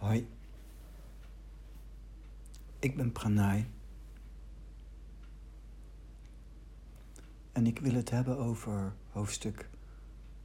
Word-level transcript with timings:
Hoi, 0.00 0.28
ik 2.78 2.96
ben 2.96 3.12
Pranay 3.12 3.66
en 7.52 7.66
ik 7.66 7.78
wil 7.78 7.94
het 7.94 8.10
hebben 8.10 8.38
over 8.38 8.94
hoofdstuk 9.10 9.68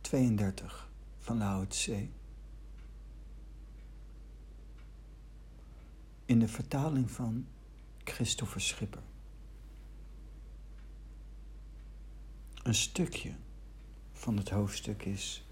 32 0.02 0.89
van 1.18 1.38
Lao 1.38 1.68
Tse. 1.68 2.07
In 6.26 6.40
de 6.40 6.47
vertaling 6.47 7.12
van 7.12 7.47
Christopher 8.03 8.62
Schipper. 8.62 9.03
Een 12.63 12.76
stukje 12.76 13.35
van 14.12 14.37
het 14.37 14.49
hoofdstuk 14.49 15.06
is: 15.06 15.47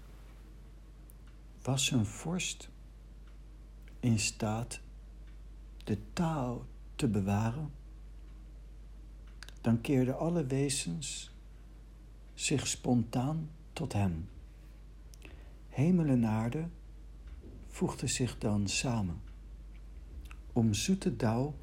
Was 1.62 1.90
een 1.90 2.06
vorst 2.06 2.72
in 4.04 4.18
staat 4.18 4.80
de 5.84 5.98
taal 6.12 6.66
te 6.94 7.08
bewaren, 7.08 7.70
dan 9.60 9.80
keerden 9.80 10.18
alle 10.18 10.46
wezens 10.46 11.34
zich 12.34 12.66
spontaan 12.66 13.50
tot 13.72 13.92
hem. 13.92 14.28
Hemel 15.68 16.06
en 16.06 16.26
aarde 16.26 16.68
voegden 17.68 18.08
zich 18.08 18.38
dan 18.38 18.68
samen 18.68 19.20
om 20.52 20.74
zoete 20.74 21.16
dauw 21.16 21.54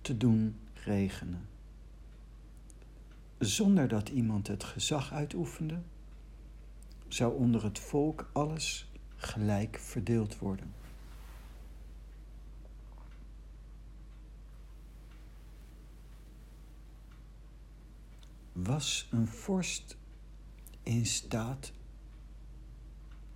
te 0.00 0.16
doen 0.16 0.56
regenen. 0.72 1.48
Zonder 3.38 3.88
dat 3.88 4.08
iemand 4.08 4.46
het 4.46 4.64
gezag 4.64 5.12
uitoefende, 5.12 5.80
zou 7.08 7.34
onder 7.34 7.64
het 7.64 7.78
volk 7.78 8.30
alles 8.32 8.90
gelijk 9.16 9.78
verdeeld 9.78 10.38
worden. 10.38 10.78
Was 18.62 19.08
een 19.10 19.26
vorst 19.28 19.96
in 20.82 21.06
staat 21.06 21.72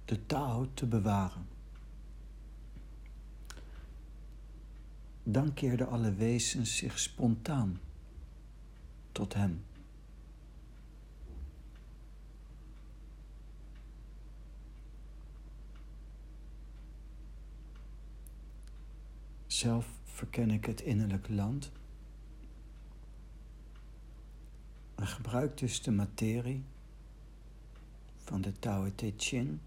de 0.05 0.27
taal 0.27 0.75
te 0.75 0.87
bewaren? 0.87 1.47
Dan 5.23 5.55
keerden 5.55 5.89
alle 5.89 6.15
wezens 6.15 6.77
zich 6.77 6.99
spontaan 6.99 7.81
tot 9.13 9.35
hem. 9.35 9.65
Zelf 19.47 19.87
verken 20.05 20.51
ik 20.51 20.65
het 20.65 20.81
innerlijk 20.81 21.29
land 21.29 21.73
en 25.03 25.09
gebruik 25.09 25.59
dus 25.59 25.83
de 25.83 25.91
materie 25.91 26.65
van 28.25 28.41
de 28.41 28.59
Tao 28.59 28.95
Te 28.95 29.13
Ching 29.17 29.59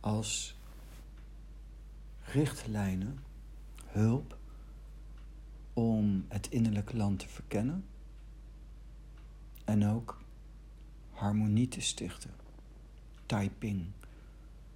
als 0.00 0.56
richtlijnen, 2.20 3.18
hulp 3.84 4.38
om 5.72 6.24
het 6.28 6.48
innerlijk 6.48 6.92
land 6.92 7.18
te 7.18 7.28
verkennen 7.28 7.84
en 9.64 9.86
ook 9.86 10.22
harmonie 11.10 11.68
te 11.68 11.80
stichten. 11.80 12.30
Taiping, 13.26 13.86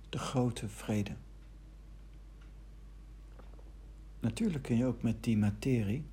de 0.09 0.19
grote 0.19 0.69
vrede. 0.69 1.17
Natuurlijk 4.21 4.63
kun 4.63 4.77
je 4.77 4.87
ook 4.87 5.03
met 5.03 5.25
die 5.25 5.37
materie 5.37 6.05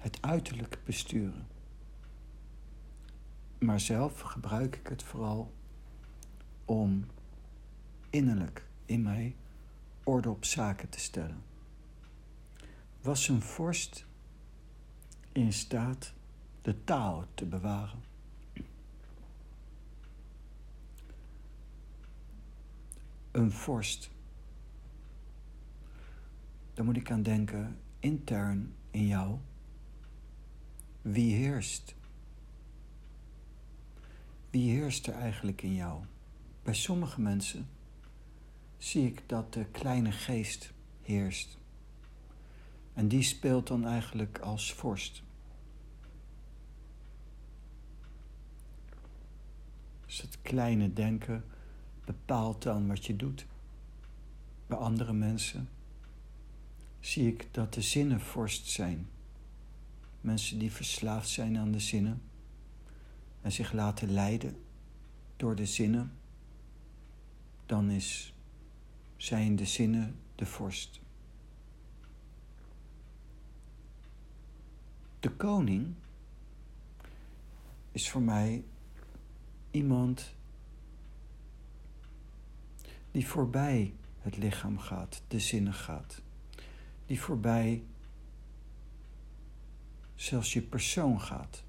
het 0.00 0.18
uiterlijk 0.22 0.78
besturen. 0.84 1.46
Maar 3.58 3.80
zelf 3.80 4.20
gebruik 4.20 4.76
ik 4.76 4.86
het 4.86 5.02
vooral 5.02 5.52
om 6.64 7.06
innerlijk 8.10 8.66
in 8.84 9.02
mij 9.02 9.36
orde 10.04 10.30
op 10.30 10.44
zaken 10.44 10.88
te 10.88 11.00
stellen. 11.00 11.42
Was 13.00 13.28
een 13.28 13.42
vorst 13.42 14.06
in 15.32 15.52
staat 15.52 16.12
de 16.62 16.84
taal 16.84 17.24
te 17.34 17.46
bewaren? 17.46 18.02
Een 23.30 23.52
vorst. 23.52 24.10
Daar 26.74 26.84
moet 26.84 26.96
ik 26.96 27.10
aan 27.10 27.22
denken, 27.22 27.78
intern 27.98 28.74
in 28.90 29.06
jou. 29.06 29.38
Wie 31.02 31.34
heerst? 31.34 31.94
Wie 34.50 34.70
heerst 34.70 35.06
er 35.06 35.14
eigenlijk 35.14 35.62
in 35.62 35.74
jou? 35.74 36.04
Bij 36.62 36.74
sommige 36.74 37.20
mensen 37.20 37.68
zie 38.78 39.06
ik 39.06 39.22
dat 39.26 39.52
de 39.52 39.64
kleine 39.64 40.12
geest 40.12 40.72
heerst. 41.02 41.58
En 42.94 43.08
die 43.08 43.22
speelt 43.22 43.66
dan 43.66 43.86
eigenlijk 43.86 44.38
als 44.38 44.72
vorst. 44.72 45.22
Dus 50.06 50.20
het 50.20 50.38
kleine 50.42 50.92
denken 50.92 51.44
bepaalt 52.04 52.62
dan 52.62 52.88
wat 52.88 53.06
je 53.06 53.16
doet. 53.16 53.46
Bij 54.66 54.78
andere 54.78 55.12
mensen 55.12 55.68
zie 57.00 57.26
ik 57.28 57.48
dat 57.50 57.74
de 57.74 57.82
zinnen 57.82 58.20
vorst 58.20 58.66
zijn. 58.66 59.08
Mensen 60.20 60.58
die 60.58 60.72
verslaafd 60.72 61.28
zijn 61.28 61.58
aan 61.58 61.72
de 61.72 61.80
zinnen 61.80 62.22
en 63.40 63.52
zich 63.52 63.72
laten 63.72 64.12
leiden 64.12 64.62
door 65.36 65.54
de 65.54 65.66
zinnen, 65.66 66.12
dan 67.66 67.90
is, 67.90 68.34
zijn 69.16 69.56
de 69.56 69.64
zinnen 69.64 70.16
de 70.34 70.46
vorst. 70.46 71.00
De 75.20 75.30
koning 75.30 75.94
is 77.92 78.10
voor 78.10 78.22
mij 78.22 78.64
iemand 79.70 80.34
die 83.10 83.26
voorbij 83.26 83.94
het 84.18 84.36
lichaam 84.36 84.78
gaat, 84.78 85.22
de 85.28 85.40
zinnen 85.40 85.74
gaat, 85.74 86.22
die 87.06 87.20
voorbij 87.20 87.82
zelfs 90.20 90.52
je 90.52 90.62
persoon 90.62 91.20
gaat. 91.20 91.62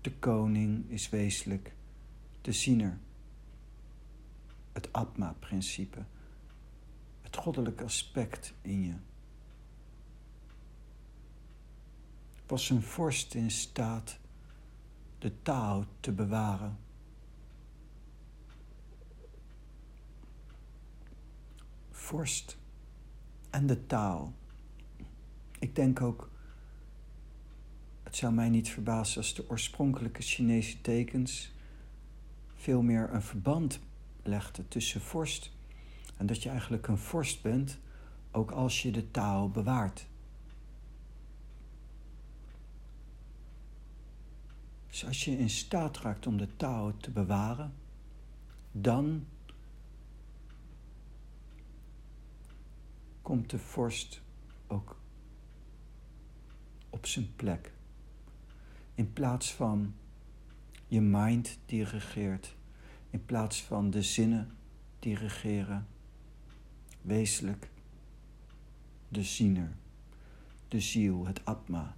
De 0.00 0.12
koning 0.12 0.90
is 0.90 1.08
wezenlijk 1.08 1.74
de 2.40 2.52
ziener, 2.52 2.98
het 4.72 4.92
Atma-principe, 4.92 6.04
het 7.22 7.36
goddelijke 7.36 7.84
aspect 7.84 8.54
in 8.62 8.82
je. 8.82 8.94
Was 12.46 12.70
een 12.70 12.82
vorst 12.82 13.34
in 13.34 13.50
staat 13.50 14.18
de 15.18 15.42
taal 15.42 15.84
te 16.00 16.12
bewaren? 16.12 16.78
Vorst 21.90 22.56
en 23.50 23.66
de 23.66 23.86
taal. 23.86 24.34
Ik 25.58 25.74
denk 25.74 26.00
ook, 26.00 26.30
het 28.02 28.16
zou 28.16 28.32
mij 28.32 28.48
niet 28.48 28.68
verbazen 28.68 29.16
als 29.16 29.34
de 29.34 29.48
oorspronkelijke 29.50 30.22
Chinese 30.22 30.80
tekens 30.80 31.52
veel 32.54 32.82
meer 32.82 33.14
een 33.14 33.22
verband 33.22 33.80
legden 34.22 34.68
tussen 34.68 35.00
vorst 35.00 35.54
en 36.16 36.26
dat 36.26 36.42
je 36.42 36.48
eigenlijk 36.48 36.86
een 36.86 36.98
vorst 36.98 37.42
bent, 37.42 37.78
ook 38.30 38.50
als 38.50 38.82
je 38.82 38.90
de 38.90 39.10
taal 39.10 39.50
bewaart. 39.50 40.06
Dus 44.86 45.06
als 45.06 45.24
je 45.24 45.38
in 45.38 45.50
staat 45.50 45.98
raakt 45.98 46.26
om 46.26 46.36
de 46.36 46.56
taal 46.56 46.96
te 46.96 47.10
bewaren, 47.10 47.74
dan 48.72 49.26
komt 53.22 53.50
de 53.50 53.58
vorst 53.58 54.20
ook 54.66 54.96
op 56.96 57.06
zijn 57.06 57.34
plek. 57.36 57.72
In 58.94 59.12
plaats 59.12 59.54
van 59.54 59.94
je 60.86 61.00
mind 61.00 61.58
die 61.66 61.84
regeert, 61.84 62.56
in 63.10 63.24
plaats 63.24 63.62
van 63.62 63.90
de 63.90 64.02
zinnen 64.02 64.56
die 64.98 65.16
regeren, 65.16 65.86
wezenlijk 67.02 67.68
de 69.08 69.22
ziener, 69.22 69.72
de 70.68 70.80
ziel, 70.80 71.26
het 71.26 71.44
atma, 71.44 71.96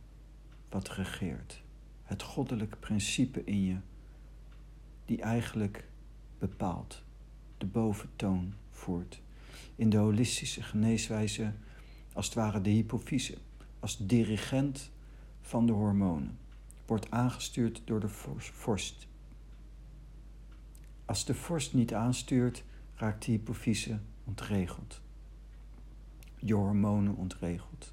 wat 0.69 0.89
regeert. 0.89 1.63
Het 2.03 2.23
goddelijke 2.23 2.77
principe 2.77 3.45
in 3.45 3.65
je, 3.65 3.77
die 5.05 5.23
eigenlijk 5.23 5.89
bepaalt, 6.39 7.03
de 7.59 7.67
boventoon 7.67 8.55
voert. 8.71 9.21
In 9.77 9.91
de 9.91 9.97
holistische 9.97 10.63
geneeswijze 10.63 11.53
als 12.13 12.27
het 12.27 12.35
ware 12.35 12.61
de 12.61 12.71
hypofyse, 12.71 13.39
als 13.81 13.97
dirigent 13.97 14.91
van 15.41 15.67
de 15.67 15.73
hormonen, 15.73 16.39
wordt 16.87 17.11
aangestuurd 17.11 17.83
door 17.85 18.01
de 18.01 18.09
vorst. 18.39 19.07
Als 21.05 21.25
de 21.25 21.35
vorst 21.35 21.75
niet 21.75 21.95
aanstuurt, 21.95 22.65
raakt 22.95 23.25
de 23.25 23.33
hypofyse 23.33 23.99
ontregeld. 24.25 25.01
Je 26.37 26.55
hormonen 26.55 27.17
ontregeld. 27.17 27.93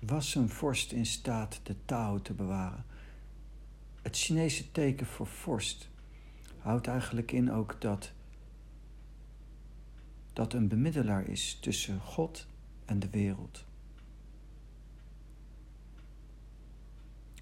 Was 0.00 0.34
een 0.34 0.48
vorst 0.48 0.92
in 0.92 1.06
staat 1.06 1.60
de 1.62 1.76
Tao 1.84 2.20
te 2.20 2.32
bewaren? 2.32 2.84
Het 4.02 4.16
Chinese 4.16 4.72
teken 4.72 5.06
voor 5.06 5.26
vorst 5.26 5.88
houdt 6.64 6.86
eigenlijk 6.86 7.32
in 7.32 7.52
ook 7.52 7.80
dat 7.80 8.12
dat 10.32 10.52
een 10.52 10.68
bemiddelaar 10.68 11.28
is 11.28 11.58
tussen 11.60 12.00
God 12.00 12.46
en 12.84 12.98
de 12.98 13.08
wereld. 13.10 13.64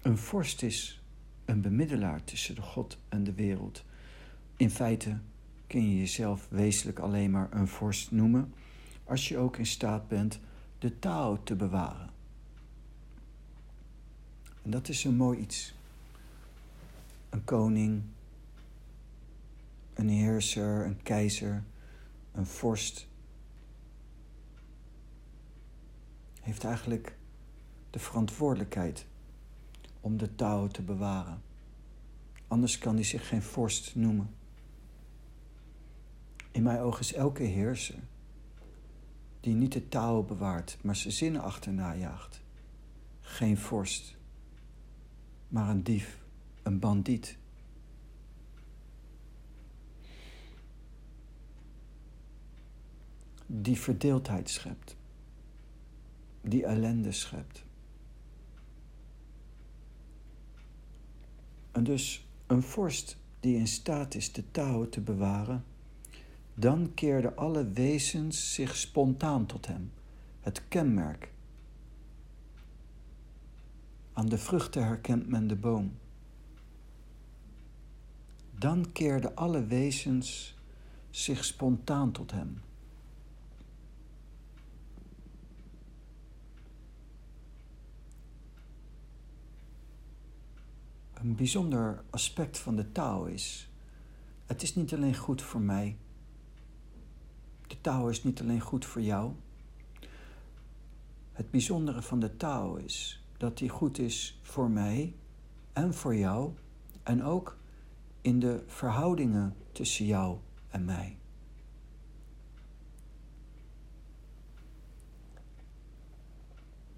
Een 0.01 0.17
vorst 0.17 0.61
is 0.61 1.01
een 1.45 1.61
bemiddelaar 1.61 2.23
tussen 2.23 2.55
de 2.55 2.61
God 2.61 2.97
en 3.09 3.23
de 3.23 3.33
wereld. 3.33 3.85
In 4.57 4.69
feite 4.69 5.19
kun 5.67 5.89
je 5.89 5.97
jezelf 5.97 6.47
wezenlijk 6.49 6.99
alleen 6.99 7.31
maar 7.31 7.53
een 7.53 7.67
vorst 7.67 8.11
noemen 8.11 8.53
als 9.03 9.27
je 9.27 9.37
ook 9.37 9.57
in 9.57 9.65
staat 9.65 10.07
bent 10.07 10.39
de 10.79 10.99
taal 10.99 11.43
te 11.43 11.55
bewaren. 11.55 12.09
En 14.61 14.71
dat 14.71 14.89
is 14.89 15.03
een 15.03 15.15
mooi 15.15 15.39
iets. 15.39 15.73
Een 17.29 17.43
koning, 17.43 18.03
een 19.93 20.09
heerser, 20.09 20.85
een 20.85 21.03
keizer, 21.03 21.63
een 22.31 22.45
vorst 22.45 23.07
heeft 26.41 26.63
eigenlijk 26.63 27.17
de 27.89 27.99
verantwoordelijkheid 27.99 29.05
om 30.01 30.17
de 30.17 30.35
touw 30.35 30.67
te 30.67 30.81
bewaren. 30.81 31.41
Anders 32.47 32.77
kan 32.77 32.95
hij 32.95 33.03
zich 33.03 33.27
geen 33.27 33.41
vorst 33.41 33.95
noemen. 33.95 34.29
In 36.51 36.63
mijn 36.63 36.79
ogen 36.79 36.99
is 36.99 37.13
elke 37.13 37.43
heerser 37.43 37.99
die 39.39 39.53
niet 39.53 39.71
de 39.71 39.87
touw 39.89 40.23
bewaart, 40.23 40.77
maar 40.81 40.95
zijn 40.95 41.13
zinnen 41.13 41.41
achterna 41.41 41.95
jaagt, 41.95 42.41
geen 43.21 43.57
vorst, 43.57 44.15
maar 45.47 45.69
een 45.69 45.83
dief, 45.83 46.17
een 46.63 46.79
bandiet. 46.79 47.37
Die 53.55 53.79
verdeeldheid 53.79 54.49
schept, 54.49 54.95
die 56.41 56.65
ellende 56.65 57.11
schept. 57.11 57.63
En 61.71 61.83
dus 61.83 62.27
een 62.47 62.63
vorst 62.63 63.17
die 63.39 63.55
in 63.57 63.67
staat 63.67 64.15
is 64.15 64.31
de 64.31 64.51
touw 64.51 64.89
te 64.89 65.01
bewaren, 65.01 65.63
dan 66.53 66.93
keerden 66.93 67.35
alle 67.37 67.67
wezens 67.67 68.53
zich 68.53 68.75
spontaan 68.75 69.45
tot 69.45 69.67
hem, 69.67 69.91
het 70.39 70.67
kenmerk. 70.67 71.31
Aan 74.13 74.29
de 74.29 74.37
vruchten 74.37 74.85
herkent 74.85 75.27
men 75.27 75.47
de 75.47 75.55
boom. 75.55 75.97
Dan 78.57 78.91
keerden 78.91 79.35
alle 79.35 79.65
wezens 79.65 80.57
zich 81.09 81.45
spontaan 81.45 82.11
tot 82.11 82.31
hem. 82.31 82.61
Een 91.23 91.35
bijzonder 91.35 92.03
aspect 92.09 92.57
van 92.59 92.75
de 92.75 92.91
taal 92.91 93.25
is. 93.25 93.69
Het 94.45 94.61
is 94.61 94.75
niet 94.75 94.93
alleen 94.93 95.15
goed 95.15 95.41
voor 95.41 95.61
mij. 95.61 95.97
De 97.67 97.81
taal 97.81 98.09
is 98.09 98.23
niet 98.23 98.41
alleen 98.41 98.61
goed 98.61 98.85
voor 98.85 99.01
jou. 99.01 99.31
Het 101.31 101.51
bijzondere 101.51 102.01
van 102.01 102.19
de 102.19 102.37
taal 102.37 102.75
is 102.75 103.23
dat 103.37 103.57
die 103.57 103.69
goed 103.69 103.97
is 103.97 104.39
voor 104.41 104.69
mij 104.69 105.15
en 105.73 105.93
voor 105.93 106.15
jou 106.15 106.53
en 107.03 107.23
ook 107.23 107.57
in 108.21 108.39
de 108.39 108.63
verhoudingen 108.67 109.55
tussen 109.71 110.05
jou 110.05 110.37
en 110.69 110.85
mij. 110.85 111.17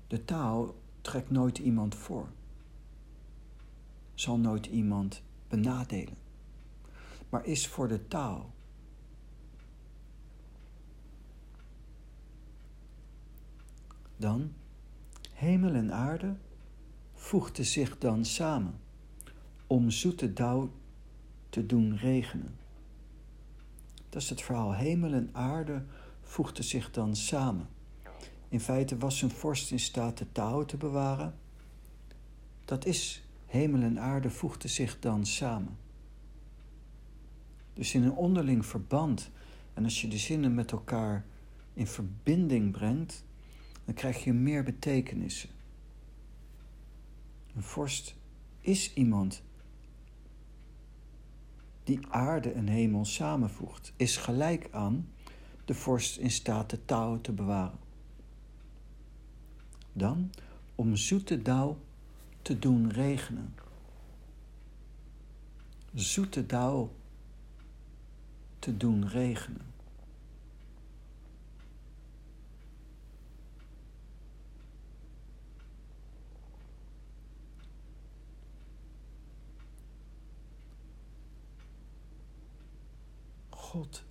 De 0.08 0.26
taal 0.26 0.76
trekt 1.02 1.30
nooit 1.30 1.58
iemand 1.58 1.96
voor 1.96 2.30
zal 4.16 4.38
nooit 4.38 4.66
iemand 4.66 5.22
benadelen, 5.48 6.18
maar 7.30 7.46
is 7.46 7.68
voor 7.68 7.88
de 7.88 8.08
taal. 8.08 8.54
Dan, 14.18 14.54
hemel 15.34 15.74
en 15.74 15.94
aarde 15.94 16.36
voegden 17.14 17.66
zich 17.66 17.98
dan 17.98 18.26
samen 18.26 18.80
om 19.68 19.90
zoete 19.90 20.34
dauw 20.34 20.72
te 21.50 21.66
doen 21.66 21.98
regenen. 21.98 22.58
Dat 24.10 24.22
is 24.22 24.30
het 24.30 24.42
verhaal. 24.42 24.74
Hemel 24.74 25.14
en 25.14 25.30
aarde 25.32 25.84
voegden 26.22 26.64
zich 26.64 26.92
dan 26.92 27.16
samen. 27.16 27.68
In 28.50 28.60
feite 28.60 28.98
was 28.98 29.22
een 29.22 29.30
vorst 29.30 29.72
in 29.72 29.80
staat 29.80 30.18
de 30.18 30.32
touw 30.32 30.66
te 30.66 30.78
bewaren. 30.78 31.36
Dat 32.66 32.86
is 32.86 33.25
Hemel 33.56 33.82
en 33.82 34.00
aarde 34.00 34.30
voegden 34.30 34.70
zich 34.70 35.00
dan 35.00 35.26
samen. 35.26 35.78
Dus 37.74 37.94
in 37.94 38.04
een 38.04 38.16
onderling 38.16 38.66
verband, 38.66 39.32
en 39.74 39.84
als 39.84 40.02
je 40.02 40.08
de 40.08 40.18
zinnen 40.18 40.54
met 40.54 40.72
elkaar 40.72 41.26
in 41.74 41.88
verbinding 41.88 42.72
brengt, 42.72 43.24
dan 43.86 43.94
krijg 43.94 44.24
je 44.24 44.34
meer 44.34 44.64
betekenissen. 44.64 45.50
Een 47.56 47.64
vorst 47.64 48.16
is 48.60 48.94
iemand 48.94 49.44
die 51.84 52.00
aarde 52.10 52.52
en 52.52 52.68
hemel 52.68 53.06
samenvoegt, 53.06 53.94
is 53.96 54.18
gelijk 54.18 54.68
aan 54.72 55.10
de 55.66 55.74
vorst 55.74 56.18
in 56.18 56.32
staat 56.32 56.70
de 56.70 56.86
touw 56.86 57.22
te 57.22 57.32
bewaren. 57.32 57.80
Dan, 59.94 60.32
om 60.76 60.96
zoete 60.96 61.42
dauw 61.42 61.78
te 62.46 62.60
doen 62.60 62.92
regenen. 62.92 63.56
Zoete 65.94 66.46
dauw 66.46 66.92
te 68.60 68.78
doen 68.78 69.08
regenen. 69.08 69.74
God 83.50 84.04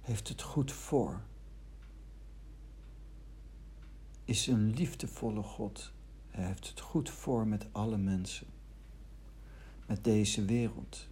heeft 0.00 0.28
het 0.28 0.42
goed 0.42 0.72
voor. 0.72 1.22
Is 4.24 4.46
een 4.46 4.74
liefdevolle 4.74 5.42
God. 5.42 5.92
Hij 6.38 6.46
heeft 6.46 6.68
het 6.68 6.80
goed 6.80 7.10
voor 7.10 7.46
met 7.46 7.66
alle 7.72 7.96
mensen, 7.96 8.46
met 9.86 10.04
deze 10.04 10.44
wereld. 10.44 11.08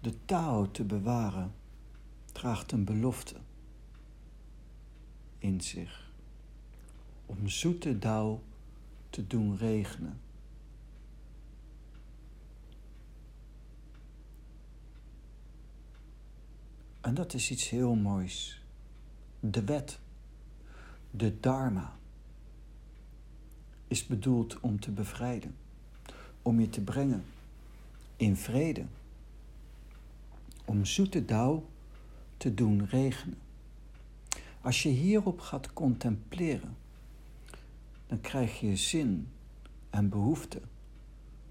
De 0.00 0.24
taal 0.24 0.70
te 0.70 0.84
bewaren 0.84 1.54
draagt 2.32 2.72
een 2.72 2.84
belofte 2.84 3.36
in 5.38 5.60
zich 5.60 6.12
om 7.26 7.48
zoete 7.48 7.98
dauw 7.98 8.42
te 9.10 9.26
doen 9.26 9.56
regenen. 9.56 10.20
En 17.00 17.14
dat 17.14 17.34
is 17.34 17.50
iets 17.50 17.68
heel 17.68 17.94
moois. 17.94 18.64
De 19.40 19.64
wet, 19.64 20.00
de 21.10 21.40
dharma 21.40 21.98
is 23.90 24.06
bedoeld 24.06 24.60
om 24.60 24.80
te 24.80 24.90
bevrijden, 24.90 25.54
om 26.42 26.60
je 26.60 26.68
te 26.68 26.80
brengen 26.80 27.24
in 28.16 28.36
vrede, 28.36 28.84
om 30.64 30.84
zoete 30.84 31.24
dauw 31.24 31.68
te 32.36 32.54
doen 32.54 32.86
regenen. 32.86 33.38
Als 34.60 34.82
je 34.82 34.88
hierop 34.88 35.40
gaat 35.40 35.72
contempleren, 35.72 36.76
dan 38.06 38.20
krijg 38.20 38.60
je 38.60 38.76
zin 38.76 39.28
en 39.90 40.08
behoefte 40.08 40.60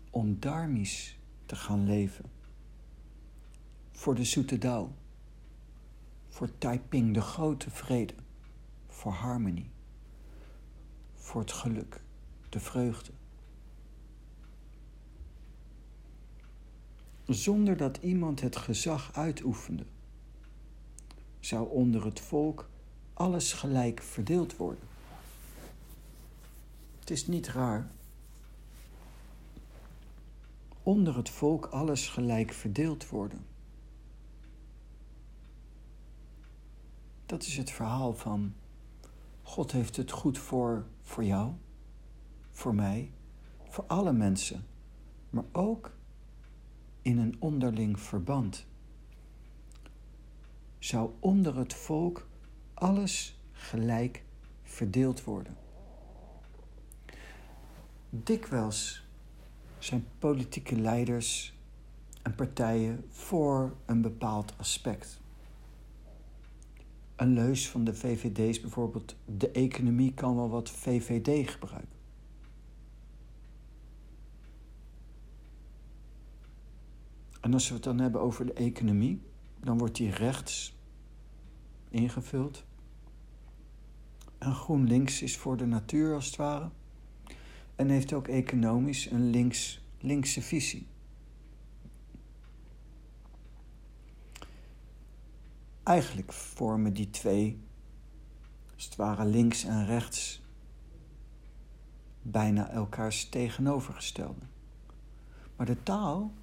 om 0.09 0.39
dharmisch 0.39 1.17
te 1.45 1.55
gaan 1.55 1.85
leven. 1.85 2.25
Voor 3.91 4.15
de 4.15 4.23
zoete 4.23 4.57
dauw, 4.57 4.91
voor 6.29 6.57
Taiping 6.57 7.13
de 7.13 7.21
grote 7.21 7.69
vrede, 7.69 8.13
voor 8.87 9.11
harmonie, 9.11 9.69
voor 11.13 11.41
het 11.41 11.51
geluk, 11.51 12.01
de 12.49 12.59
vreugde. 12.59 13.11
Zonder 17.25 17.77
dat 17.77 17.97
iemand 17.97 18.41
het 18.41 18.55
gezag 18.55 19.13
uitoefende, 19.13 19.85
zou 21.39 21.69
onder 21.69 22.05
het 22.05 22.19
volk 22.19 22.69
alles 23.13 23.53
gelijk 23.53 24.01
verdeeld 24.01 24.57
worden. 24.57 24.83
Het 26.99 27.09
is 27.09 27.27
niet 27.27 27.47
raar. 27.47 27.91
Onder 30.83 31.15
het 31.15 31.29
volk 31.29 31.65
alles 31.65 32.07
gelijk 32.07 32.53
verdeeld 32.53 33.09
worden. 33.09 33.45
Dat 37.25 37.43
is 37.43 37.57
het 37.57 37.71
verhaal 37.71 38.13
van 38.13 38.53
God 39.43 39.71
heeft 39.71 39.95
het 39.95 40.11
goed 40.11 40.37
voor, 40.37 40.85
voor 41.01 41.23
jou, 41.23 41.51
voor 42.59 42.75
mij, 42.75 43.11
voor 43.69 43.83
alle 43.87 44.13
mensen, 44.13 44.65
maar 45.29 45.43
ook 45.51 45.91
in 47.01 47.17
een 47.17 47.35
onderling 47.39 47.99
verband. 47.99 48.65
Zou 50.79 51.11
onder 51.19 51.57
het 51.57 51.73
volk 51.73 52.27
alles 52.73 53.39
gelijk 53.51 54.23
verdeeld 54.63 55.23
worden. 55.23 55.57
Dikwijls 58.09 59.07
zijn 59.77 60.05
politieke 60.19 60.75
leiders 60.75 61.57
en 62.21 62.35
partijen 62.35 63.05
voor 63.09 63.75
een 63.85 64.01
bepaald 64.01 64.53
aspect. 64.57 65.21
Een 67.15 67.33
leus 67.33 67.69
van 67.69 67.83
de 67.83 67.93
VVD 67.93 68.37
is 68.37 68.61
bijvoorbeeld: 68.61 69.15
de 69.25 69.51
economie 69.51 70.13
kan 70.13 70.35
wel 70.35 70.49
wat 70.49 70.69
VVD 70.69 71.49
gebruiken. 71.49 71.98
En 77.39 77.53
als 77.53 77.67
we 77.67 77.73
het 77.73 77.83
dan 77.83 77.99
hebben 77.99 78.21
over 78.21 78.45
de 78.45 78.53
economie, 78.53 79.21
dan 79.59 79.77
wordt 79.77 79.95
die 79.95 80.11
rechts 80.11 80.77
ingevuld. 81.89 82.63
En 84.37 84.53
GroenLinks 84.53 85.21
is 85.21 85.37
voor 85.37 85.57
de 85.57 85.65
natuur 85.65 86.13
als 86.13 86.25
het 86.25 86.35
ware. 86.35 86.69
En 87.75 87.89
heeft 87.89 88.13
ook 88.13 88.27
economisch 88.27 89.11
een 89.11 89.29
links, 89.29 89.81
linkse 89.99 90.41
visie. 90.41 90.87
Eigenlijk 95.83 96.33
vormen 96.33 96.93
die 96.93 97.09
twee, 97.09 97.59
als 98.75 98.85
het 98.85 98.95
ware 98.95 99.25
links 99.25 99.63
en 99.63 99.85
rechts, 99.85 100.41
bijna 102.21 102.69
elkaars 102.69 103.29
tegenovergestelde. 103.29 104.45
Maar 105.55 105.65
de 105.65 105.83
taal, 105.83 106.33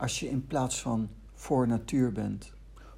als 0.00 0.20
je 0.20 0.28
in 0.28 0.46
plaats 0.46 0.80
van 0.80 1.10
voor 1.32 1.66
natuur 1.66 2.12
bent 2.12 2.52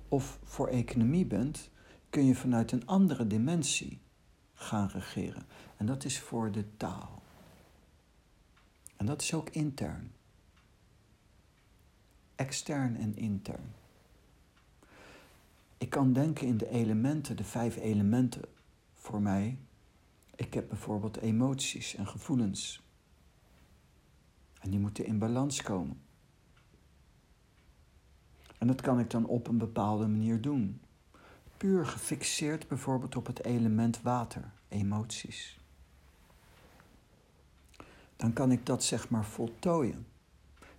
of 0.09 0.39
voor 0.43 0.69
economie 0.69 1.27
bent, 1.27 1.71
kun 2.11 2.25
je 2.25 2.35
vanuit 2.35 2.73
een 2.73 2.87
andere 2.87 3.27
dimensie 3.27 4.01
gaan 4.55 4.89
regeren. 4.89 5.47
En 5.77 5.87
dat 5.87 6.05
is 6.05 6.21
voor 6.21 6.53
de 6.53 6.77
taal. 6.77 7.23
En 8.97 9.07
dat 9.07 9.23
is 9.23 9.35
ook 9.35 9.51
intern. 9.51 10.13
Extern 12.35 12.97
en 12.97 13.17
intern. 13.17 13.75
Ik 15.79 15.91
kan 15.91 16.13
denken 16.13 16.47
in 16.47 16.57
de 16.57 16.69
elementen, 16.69 17.37
de 17.37 17.45
vijf 17.45 17.77
elementen 17.77 18.43
voor 18.95 19.23
mij. 19.23 19.59
Ik 20.35 20.55
heb 20.55 20.69
bijvoorbeeld 20.69 21.17
emoties 21.17 21.95
en 21.95 22.07
gevoelens. 22.07 22.83
En 24.61 24.71
die 24.71 24.81
moeten 24.81 25.07
in 25.07 25.19
balans 25.19 25.63
komen. 25.63 26.11
En 28.63 28.69
dat 28.69 28.81
kan 28.81 28.99
ik 28.99 29.11
dan 29.11 29.27
op 29.27 29.49
een 29.49 29.59
bepaalde 29.59 30.07
manier 30.07 30.41
doen 30.41 30.81
puur 31.57 31.87
gefixeerd 31.87 32.69
bijvoorbeeld 32.69 33.17
op 33.17 33.27
het 33.27 33.45
element 33.45 34.03
water, 34.03 34.51
emoties. 34.69 35.59
Dan 38.17 38.33
kan 38.33 38.51
ik 38.51 38.67
dat 38.67 38.85
zeg 38.85 39.09
maar 39.09 39.25
voltooien 39.25 40.07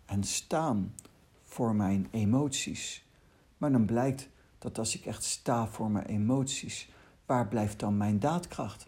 en 0.06 0.24
staan 0.24 0.94
voor 1.42 1.76
mijn 1.76 2.08
emoties. 2.12 3.06
Maar 3.58 3.72
dan 3.72 3.86
blijkt 3.86 4.30
dat 4.60 4.78
als 4.78 4.96
ik 4.96 5.06
echt 5.06 5.24
sta 5.24 5.68
voor 5.68 5.92
mijn 5.92 6.06
emoties, 6.06 6.90
waar 7.26 7.48
blijft 7.48 7.80
dan 7.80 7.98
mijn 7.98 8.20
daadkracht? 8.20 8.88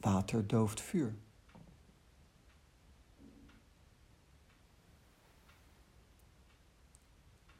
Water 0.00 0.46
dooft 0.46 0.80
vuur. 0.80 1.14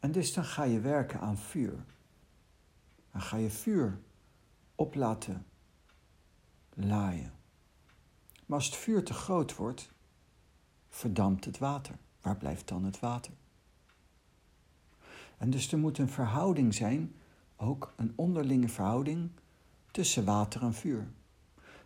En 0.04 0.12
dus 0.12 0.32
dan 0.32 0.44
ga 0.44 0.62
je 0.62 0.80
werken 0.80 1.20
aan 1.20 1.38
vuur. 1.38 1.84
Dan 3.12 3.20
ga 3.20 3.36
je 3.36 3.50
vuur 3.50 4.00
op 4.74 4.94
laten 4.94 5.46
laaien. 6.74 7.32
Maar 8.46 8.58
als 8.58 8.66
het 8.66 8.76
vuur 8.76 9.04
te 9.04 9.12
groot 9.12 9.56
wordt, 9.56 9.90
verdampt 10.88 11.44
het 11.44 11.58
water. 11.58 11.94
Waar 12.20 12.36
blijft 12.36 12.68
dan 12.68 12.84
het 12.84 13.00
water? 13.00 13.32
En 15.38 15.50
dus 15.50 15.72
er 15.72 15.78
moet 15.78 15.98
een 15.98 16.08
verhouding 16.08 16.74
zijn, 16.74 17.14
ook 17.56 17.92
een 17.96 18.12
onderlinge 18.14 18.68
verhouding 18.68 19.30
tussen 19.90 20.24
water 20.24 20.62
en 20.62 20.74
vuur. 20.74 21.08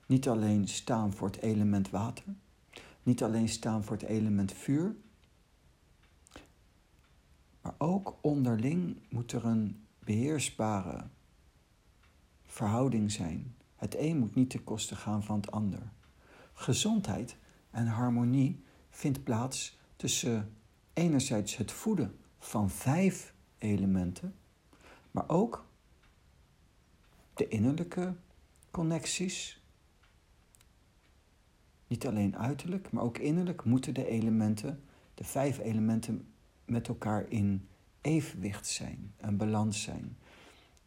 Niet 0.06 0.28
alleen 0.28 0.68
staan 0.68 1.12
voor 1.12 1.28
het 1.28 1.40
element 1.40 1.90
water, 1.90 2.24
niet 3.02 3.22
alleen 3.22 3.48
staan 3.48 3.84
voor 3.84 3.96
het 3.96 4.06
element 4.06 4.52
vuur, 4.52 4.96
maar 7.68 7.88
ook 7.88 8.18
onderling 8.20 8.96
moet 9.08 9.32
er 9.32 9.44
een 9.44 9.86
beheersbare 9.98 11.04
verhouding 12.46 13.12
zijn. 13.12 13.56
Het 13.76 13.94
een 13.94 14.16
moet 14.16 14.34
niet 14.34 14.50
ten 14.50 14.64
koste 14.64 14.96
gaan 14.96 15.22
van 15.22 15.36
het 15.36 15.50
ander. 15.50 15.92
Gezondheid 16.52 17.36
en 17.70 17.86
harmonie 17.86 18.64
vindt 18.90 19.24
plaats 19.24 19.78
tussen 19.96 20.56
enerzijds 20.92 21.56
het 21.56 21.72
voeden 21.72 22.18
van 22.38 22.70
vijf 22.70 23.34
elementen, 23.58 24.34
maar 25.10 25.28
ook 25.28 25.66
de 27.34 27.48
innerlijke 27.48 28.14
connecties. 28.70 29.62
Niet 31.86 32.06
alleen 32.06 32.38
uiterlijk, 32.38 32.90
maar 32.90 33.02
ook 33.02 33.18
innerlijk 33.18 33.64
moeten 33.64 33.94
de 33.94 34.06
elementen, 34.06 34.84
de 35.14 35.24
vijf 35.24 35.58
elementen, 35.58 36.32
met 36.68 36.88
elkaar 36.88 37.26
in 37.28 37.68
evenwicht 38.00 38.66
zijn, 38.66 39.14
een 39.16 39.36
balans 39.36 39.82
zijn. 39.82 40.16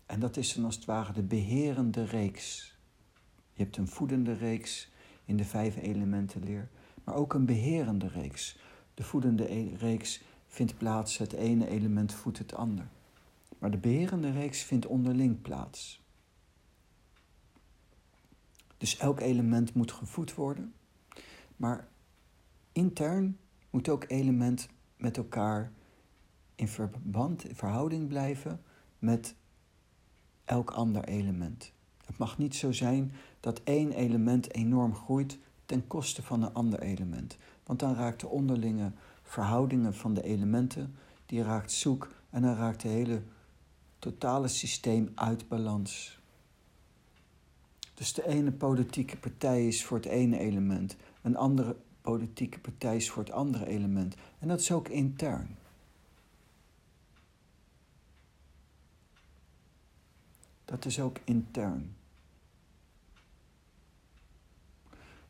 En 0.05 0.19
dat 0.19 0.37
is 0.37 0.53
dan 0.53 0.65
als 0.65 0.75
het 0.75 0.85
ware 0.85 1.13
de 1.13 1.23
beherende 1.23 2.03
reeks. 2.03 2.75
Je 3.53 3.63
hebt 3.63 3.77
een 3.77 3.87
voedende 3.87 4.33
reeks 4.33 4.91
in 5.25 5.37
de 5.37 5.45
vijf 5.45 5.75
elementen 5.75 6.43
leer, 6.43 6.69
maar 7.03 7.15
ook 7.15 7.33
een 7.33 7.45
beherende 7.45 8.07
reeks. 8.07 8.59
De 8.93 9.03
voedende 9.03 9.53
e- 9.53 9.75
reeks 9.75 10.21
vindt 10.47 10.77
plaats, 10.77 11.17
het 11.17 11.33
ene 11.33 11.67
element 11.67 12.13
voedt 12.13 12.37
het 12.37 12.53
ander. 12.53 12.87
Maar 13.59 13.71
de 13.71 13.77
beherende 13.77 14.31
reeks 14.31 14.63
vindt 14.63 14.85
onderling 14.85 15.41
plaats. 15.41 16.01
Dus 18.77 18.97
elk 18.97 19.19
element 19.19 19.73
moet 19.73 19.91
gevoed 19.91 20.35
worden, 20.35 20.73
maar 21.55 21.87
intern 22.71 23.37
moet 23.69 23.89
ook 23.89 24.05
element 24.07 24.69
met 25.01 25.17
elkaar 25.17 25.71
in 26.55 26.67
verband, 26.67 27.45
in 27.45 27.55
verhouding 27.55 28.07
blijven 28.07 28.61
met 28.99 29.35
elk 30.45 30.71
ander 30.71 31.03
element. 31.03 31.73
Het 32.05 32.17
mag 32.17 32.37
niet 32.37 32.55
zo 32.55 32.71
zijn 32.71 33.11
dat 33.39 33.61
één 33.63 33.91
element 33.91 34.53
enorm 34.53 34.95
groeit 34.95 35.39
ten 35.65 35.87
koste 35.87 36.23
van 36.23 36.43
een 36.43 36.53
ander 36.53 36.79
element. 36.79 37.37
Want 37.63 37.79
dan 37.79 37.95
raakt 37.95 38.19
de 38.19 38.27
onderlinge 38.27 38.91
verhoudingen 39.23 39.93
van 39.93 40.13
de 40.13 40.23
elementen, 40.23 40.95
die 41.25 41.43
raakt 41.43 41.71
zoek 41.71 42.09
en 42.29 42.41
dan 42.41 42.55
raakt 42.55 42.83
het 42.83 42.91
hele 42.91 43.21
totale 43.99 44.47
systeem 44.47 45.11
uit 45.15 45.47
balans. 45.47 46.19
Dus 47.93 48.13
de 48.13 48.27
ene 48.27 48.51
politieke 48.51 49.17
partij 49.17 49.67
is 49.67 49.85
voor 49.85 49.97
het 49.97 50.05
ene 50.05 50.37
element, 50.37 50.95
een 51.21 51.35
andere 51.35 51.75
politieke 52.01 52.59
partij 52.59 52.95
is 52.95 53.09
voor 53.09 53.23
het 53.23 53.31
andere 53.31 53.67
element. 53.67 54.15
En 54.39 54.47
dat 54.47 54.59
is 54.59 54.71
ook 54.71 54.87
intern. 54.87 55.57
dat 60.71 60.85
is 60.85 60.99
ook 60.99 61.17
intern. 61.23 61.95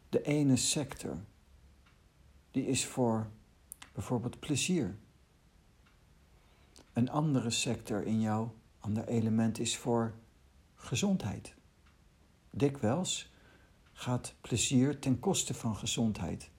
De 0.09 0.21
ene 0.21 0.55
sector, 0.55 1.17
die 2.51 2.65
is 2.65 2.85
voor 2.85 3.29
bijvoorbeeld 3.93 4.39
plezier. 4.39 4.97
Een 6.93 7.09
andere 7.09 7.49
sector 7.49 8.03
in 8.03 8.21
jou, 8.21 8.49
ander 8.79 9.07
element 9.07 9.59
is 9.59 9.77
voor 9.77 10.13
gezondheid. 10.75 11.53
Dikwijls 12.49 13.31
gaat 13.93 14.33
plezier 14.41 14.99
ten 14.99 15.19
koste 15.19 15.53
van 15.53 15.75
gezondheid. 15.75 16.49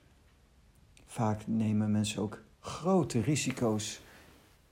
Vaak 1.13 1.47
nemen 1.47 1.91
mensen 1.91 2.23
ook 2.23 2.43
grote 2.61 3.21
risico's 3.21 4.01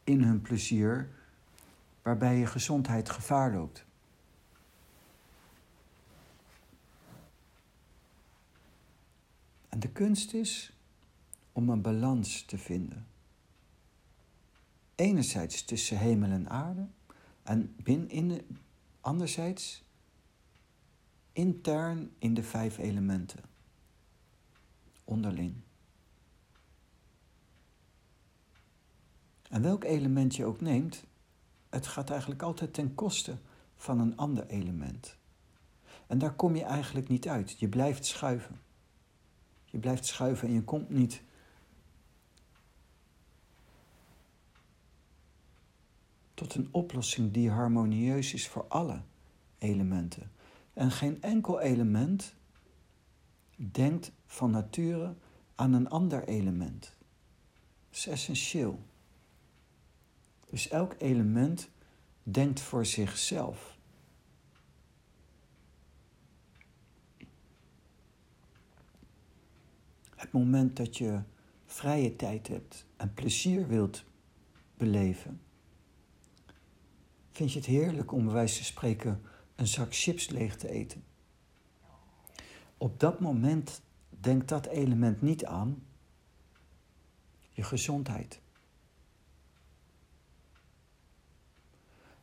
in 0.04 0.22
hun 0.22 0.40
plezier, 0.40 1.08
waarbij 2.02 2.36
je 2.36 2.46
gezondheid 2.46 3.10
gevaar 3.10 3.52
loopt. 3.52 3.84
En 9.68 9.80
de 9.80 9.88
kunst 9.88 10.32
is 10.32 10.72
om 11.52 11.68
een 11.68 11.82
balans 11.82 12.42
te 12.42 12.58
vinden. 12.58 13.06
Enerzijds 14.94 15.64
tussen 15.64 15.98
hemel 15.98 16.30
en 16.30 16.48
aarde 16.48 16.86
en 17.42 17.74
binnen, 17.82 18.60
anderzijds 19.00 19.84
intern 21.32 22.12
in 22.18 22.34
de 22.34 22.42
vijf 22.42 22.78
elementen, 22.78 23.40
onderling. 25.04 25.54
En 29.50 29.62
welk 29.62 29.84
element 29.84 30.36
je 30.36 30.44
ook 30.44 30.60
neemt, 30.60 31.04
het 31.68 31.86
gaat 31.86 32.10
eigenlijk 32.10 32.42
altijd 32.42 32.74
ten 32.74 32.94
koste 32.94 33.36
van 33.76 34.00
een 34.00 34.16
ander 34.16 34.46
element. 34.46 35.16
En 36.06 36.18
daar 36.18 36.34
kom 36.34 36.56
je 36.56 36.64
eigenlijk 36.64 37.08
niet 37.08 37.28
uit. 37.28 37.58
Je 37.58 37.68
blijft 37.68 38.06
schuiven. 38.06 38.60
Je 39.64 39.78
blijft 39.78 40.06
schuiven 40.06 40.48
en 40.48 40.54
je 40.54 40.62
komt 40.62 40.90
niet 40.90 41.22
tot 46.34 46.54
een 46.54 46.68
oplossing 46.70 47.32
die 47.32 47.50
harmonieus 47.50 48.34
is 48.34 48.48
voor 48.48 48.64
alle 48.68 49.00
elementen. 49.58 50.30
En 50.72 50.90
geen 50.90 51.22
enkel 51.22 51.60
element 51.60 52.34
denkt 53.56 54.12
van 54.26 54.50
nature 54.50 55.14
aan 55.54 55.72
een 55.72 55.88
ander 55.88 56.24
element. 56.24 56.96
Dat 57.88 57.98
is 57.98 58.06
essentieel. 58.06 58.80
Dus 60.50 60.68
elk 60.68 60.94
element 60.98 61.70
denkt 62.22 62.60
voor 62.60 62.86
zichzelf. 62.86 63.78
Het 70.16 70.32
moment 70.32 70.76
dat 70.76 70.96
je 70.96 71.22
vrije 71.66 72.16
tijd 72.16 72.48
hebt 72.48 72.86
en 72.96 73.14
plezier 73.14 73.66
wilt 73.66 74.04
beleven, 74.76 75.40
vind 77.30 77.52
je 77.52 77.58
het 77.58 77.68
heerlijk 77.68 78.12
om 78.12 78.24
bij 78.24 78.34
wijze 78.34 78.56
van 78.56 78.64
spreken 78.64 79.22
een 79.54 79.66
zak 79.66 79.94
chips 79.94 80.28
leeg 80.28 80.56
te 80.56 80.68
eten. 80.68 81.04
Op 82.76 83.00
dat 83.00 83.20
moment 83.20 83.82
denkt 84.08 84.48
dat 84.48 84.66
element 84.66 85.22
niet 85.22 85.44
aan 85.44 85.82
je 87.48 87.62
gezondheid. 87.62 88.40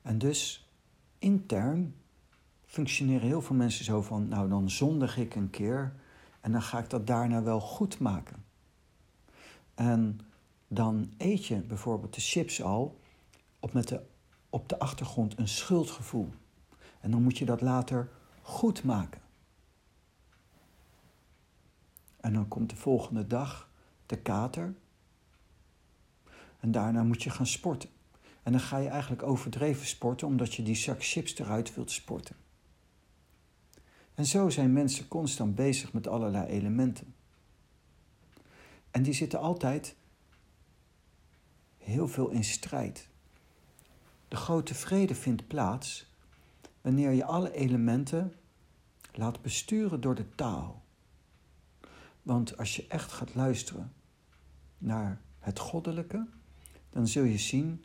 En 0.08 0.18
dus 0.18 0.70
intern 1.20 1.96
functioneren 2.66 3.28
heel 3.28 3.42
veel 3.42 3.56
mensen 3.56 3.86
zo 3.86 4.02
van, 4.02 4.28
nou 4.28 4.50
dan 4.50 4.70
zondig 4.70 5.18
ik 5.18 5.36
een 5.36 5.50
keer 5.50 5.94
en 6.42 6.52
dan 6.52 6.62
ga 6.62 6.80
ik 6.80 6.90
dat 6.90 7.08
daarna 7.08 7.44
wel 7.44 7.60
goed 7.60 8.00
maken. 8.00 8.46
En 9.76 10.20
dan 10.68 11.14
eet 11.18 11.46
je 11.46 11.62
bijvoorbeeld 11.62 12.14
de 12.14 12.22
chips 12.22 12.62
al 12.62 13.00
op, 13.60 13.74
met 13.74 13.88
de, 13.88 14.02
op 14.50 14.70
de 14.70 14.80
achtergrond 14.80 15.38
een 15.38 15.48
schuldgevoel. 15.48 16.30
En 17.02 17.12
dan 17.12 17.24
moet 17.24 17.38
je 17.38 17.46
dat 17.46 17.62
later 17.62 18.10
goed 18.42 18.84
maken. 18.84 19.22
En 22.20 22.34
dan 22.34 22.48
komt 22.48 22.70
de 22.70 22.76
volgende 22.76 23.28
dag 23.28 23.70
de 24.06 24.18
kater. 24.18 24.74
En 26.60 26.72
daarna 26.72 27.04
moet 27.04 27.24
je 27.24 27.30
gaan 27.30 27.48
sporten. 27.48 27.90
En 28.48 28.54
dan 28.54 28.62
ga 28.62 28.78
je 28.78 28.88
eigenlijk 28.88 29.24
overdreven 29.24 29.86
sporten 29.86 30.28
omdat 30.28 30.54
je 30.54 30.64
die 30.64 30.76
zak 30.76 31.04
chips 31.04 31.38
eruit 31.38 31.76
wilt 31.76 31.92
sporten. 31.92 32.36
En 34.14 34.26
zo 34.26 34.50
zijn 34.50 34.74
mensen 34.74 35.08
constant 35.08 35.56
bezig 35.56 35.94
met 35.94 36.08
allerlei 36.08 36.46
elementen. 36.46 37.16
En 38.92 39.04
die 39.04 39.14
zitten 39.14 39.40
altijd 39.40 39.96
heel 41.78 42.08
veel 42.08 42.30
in 42.30 42.44
strijd. 42.44 43.08
De 44.28 44.36
grote 44.36 44.76
vrede 44.76 45.16
vindt 45.16 45.48
plaats 45.48 46.12
wanneer 46.82 47.12
je 47.12 47.26
alle 47.26 47.54
elementen 47.54 48.34
laat 49.14 49.42
besturen 49.42 50.02
door 50.02 50.16
de 50.16 50.36
taal. 50.36 50.84
Want 52.22 52.58
als 52.58 52.76
je 52.76 52.86
echt 52.88 53.12
gaat 53.12 53.36
luisteren 53.36 53.94
naar 54.78 55.22
het 55.40 55.60
goddelijke, 55.60 56.28
dan 56.90 57.08
zul 57.08 57.24
je 57.24 57.38
zien 57.38 57.82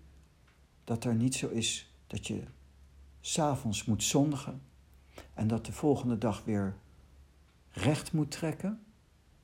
dat 0.84 1.04
er 1.04 1.14
niet 1.14 1.34
zo 1.34 1.48
is 1.48 1.94
dat 2.06 2.26
je 2.26 2.42
s'avonds 3.20 3.84
moet 3.84 4.02
zondigen 4.02 4.62
en 5.34 5.48
dat 5.48 5.66
de 5.66 5.72
volgende 5.72 6.18
dag 6.18 6.44
weer 6.44 6.76
recht 7.70 8.12
moet 8.12 8.30
trekken, 8.30 8.82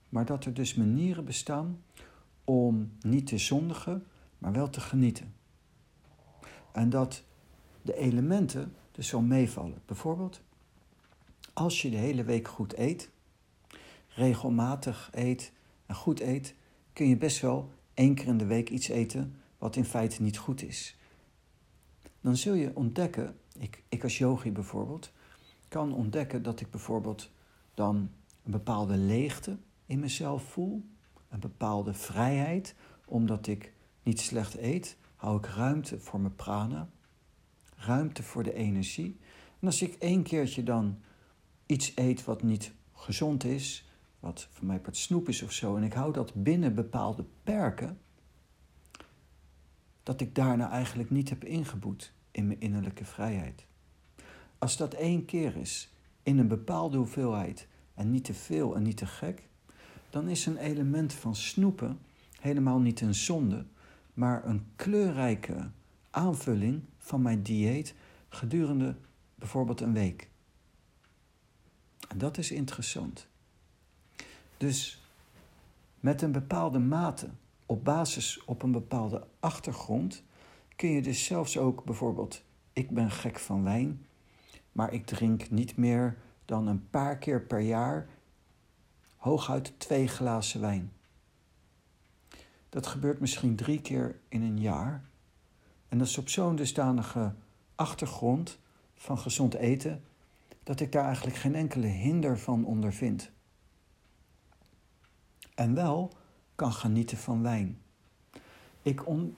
maar 0.08 0.24
dat 0.24 0.44
er 0.44 0.54
dus 0.54 0.74
manieren 0.74 1.24
bestaan 1.24 1.82
om 2.44 2.92
niet 3.00 3.26
te 3.26 3.38
zondigen, 3.38 4.06
maar 4.38 4.52
wel 4.52 4.70
te 4.70 4.80
genieten. 4.80 5.34
En 6.72 6.90
dat 6.90 7.22
de 7.82 7.94
elementen 7.94 8.74
dus 8.92 9.08
zo 9.08 9.20
meevallen. 9.20 9.82
Bijvoorbeeld, 9.86 10.40
als 11.52 11.82
je 11.82 11.90
de 11.90 11.96
hele 11.96 12.24
week 12.24 12.48
goed 12.48 12.78
eet, 12.78 13.10
regelmatig 14.08 15.10
eet 15.12 15.52
en 15.86 15.94
goed 15.94 16.20
eet, 16.20 16.54
kun 16.92 17.08
je 17.08 17.16
best 17.16 17.40
wel 17.40 17.72
één 17.94 18.14
keer 18.14 18.26
in 18.26 18.38
de 18.38 18.46
week 18.46 18.70
iets 18.70 18.88
eten 18.88 19.36
wat 19.58 19.76
in 19.76 19.84
feite 19.84 20.22
niet 20.22 20.38
goed 20.38 20.62
is 20.62 20.97
dan 22.28 22.36
zul 22.36 22.54
je 22.54 22.76
ontdekken, 22.76 23.36
ik, 23.58 23.82
ik 23.88 24.02
als 24.02 24.18
yogi 24.18 24.52
bijvoorbeeld, 24.52 25.12
kan 25.68 25.92
ontdekken 25.92 26.42
dat 26.42 26.60
ik 26.60 26.70
bijvoorbeeld 26.70 27.30
dan 27.74 27.96
een 28.44 28.50
bepaalde 28.50 28.96
leegte 28.96 29.56
in 29.86 29.98
mezelf 29.98 30.42
voel, 30.42 30.84
een 31.28 31.40
bepaalde 31.40 31.94
vrijheid, 31.94 32.74
omdat 33.04 33.46
ik 33.46 33.72
niet 34.02 34.20
slecht 34.20 34.56
eet, 34.56 34.96
hou 35.16 35.38
ik 35.38 35.46
ruimte 35.46 35.98
voor 35.98 36.20
mijn 36.20 36.34
prana, 36.34 36.88
ruimte 37.76 38.22
voor 38.22 38.42
de 38.42 38.54
energie. 38.54 39.18
En 39.60 39.66
als 39.66 39.82
ik 39.82 39.94
één 39.94 40.22
keertje 40.22 40.62
dan 40.62 40.98
iets 41.66 41.92
eet 41.94 42.24
wat 42.24 42.42
niet 42.42 42.72
gezond 42.92 43.44
is, 43.44 43.90
wat 44.20 44.48
voor 44.50 44.66
mij 44.66 44.80
part 44.80 44.96
snoep 44.96 45.28
is 45.28 45.42
of 45.42 45.52
zo, 45.52 45.76
en 45.76 45.82
ik 45.82 45.92
hou 45.92 46.12
dat 46.12 46.34
binnen 46.34 46.74
bepaalde 46.74 47.24
perken, 47.42 48.00
dat 50.02 50.20
ik 50.20 50.34
daarna 50.34 50.70
eigenlijk 50.70 51.10
niet 51.10 51.28
heb 51.28 51.44
ingeboet 51.44 52.16
in 52.38 52.46
mijn 52.46 52.60
innerlijke 52.60 53.04
vrijheid. 53.04 53.66
Als 54.58 54.76
dat 54.76 54.94
één 54.94 55.24
keer 55.24 55.56
is, 55.56 55.92
in 56.22 56.38
een 56.38 56.48
bepaalde 56.48 56.96
hoeveelheid 56.96 57.68
en 57.94 58.10
niet 58.10 58.24
te 58.24 58.34
veel 58.34 58.76
en 58.76 58.82
niet 58.82 58.96
te 58.96 59.06
gek, 59.06 59.48
dan 60.10 60.28
is 60.28 60.46
een 60.46 60.56
element 60.56 61.12
van 61.12 61.36
snoepen 61.36 61.98
helemaal 62.40 62.78
niet 62.78 63.00
een 63.00 63.14
zonde, 63.14 63.66
maar 64.14 64.46
een 64.46 64.66
kleurrijke 64.76 65.70
aanvulling 66.10 66.82
van 66.98 67.22
mijn 67.22 67.42
dieet 67.42 67.94
gedurende 68.28 68.96
bijvoorbeeld 69.34 69.80
een 69.80 69.92
week. 69.92 70.28
En 72.08 72.18
dat 72.18 72.38
is 72.38 72.50
interessant. 72.50 73.26
Dus 74.56 75.02
met 76.00 76.22
een 76.22 76.32
bepaalde 76.32 76.78
mate, 76.78 77.28
op 77.66 77.84
basis 77.84 78.44
op 78.44 78.62
een 78.62 78.72
bepaalde 78.72 79.26
achtergrond, 79.40 80.22
kun 80.78 80.90
je 80.90 81.02
dus 81.02 81.24
zelfs 81.24 81.58
ook 81.58 81.84
bijvoorbeeld, 81.84 82.44
ik 82.72 82.90
ben 82.90 83.10
gek 83.10 83.38
van 83.38 83.62
wijn, 83.64 84.06
maar 84.72 84.92
ik 84.92 85.06
drink 85.06 85.50
niet 85.50 85.76
meer 85.76 86.16
dan 86.44 86.66
een 86.66 86.90
paar 86.90 87.18
keer 87.18 87.42
per 87.42 87.60
jaar 87.60 88.08
hooguit 89.16 89.72
twee 89.80 90.08
glazen 90.08 90.60
wijn. 90.60 90.92
Dat 92.68 92.86
gebeurt 92.86 93.20
misschien 93.20 93.56
drie 93.56 93.80
keer 93.80 94.20
in 94.28 94.42
een 94.42 94.60
jaar. 94.60 95.04
En 95.88 95.98
dat 95.98 96.06
is 96.06 96.18
op 96.18 96.28
zo'n 96.28 96.56
dusdanige 96.56 97.34
achtergrond 97.74 98.58
van 98.94 99.18
gezond 99.18 99.54
eten, 99.54 100.04
dat 100.62 100.80
ik 100.80 100.92
daar 100.92 101.04
eigenlijk 101.04 101.36
geen 101.36 101.54
enkele 101.54 101.86
hinder 101.86 102.38
van 102.38 102.64
ondervind. 102.64 103.30
En 105.54 105.74
wel 105.74 106.12
kan 106.54 106.72
genieten 106.72 107.18
van 107.18 107.42
wijn. 107.42 107.82
Ik, 108.82 109.06
on, 109.06 109.36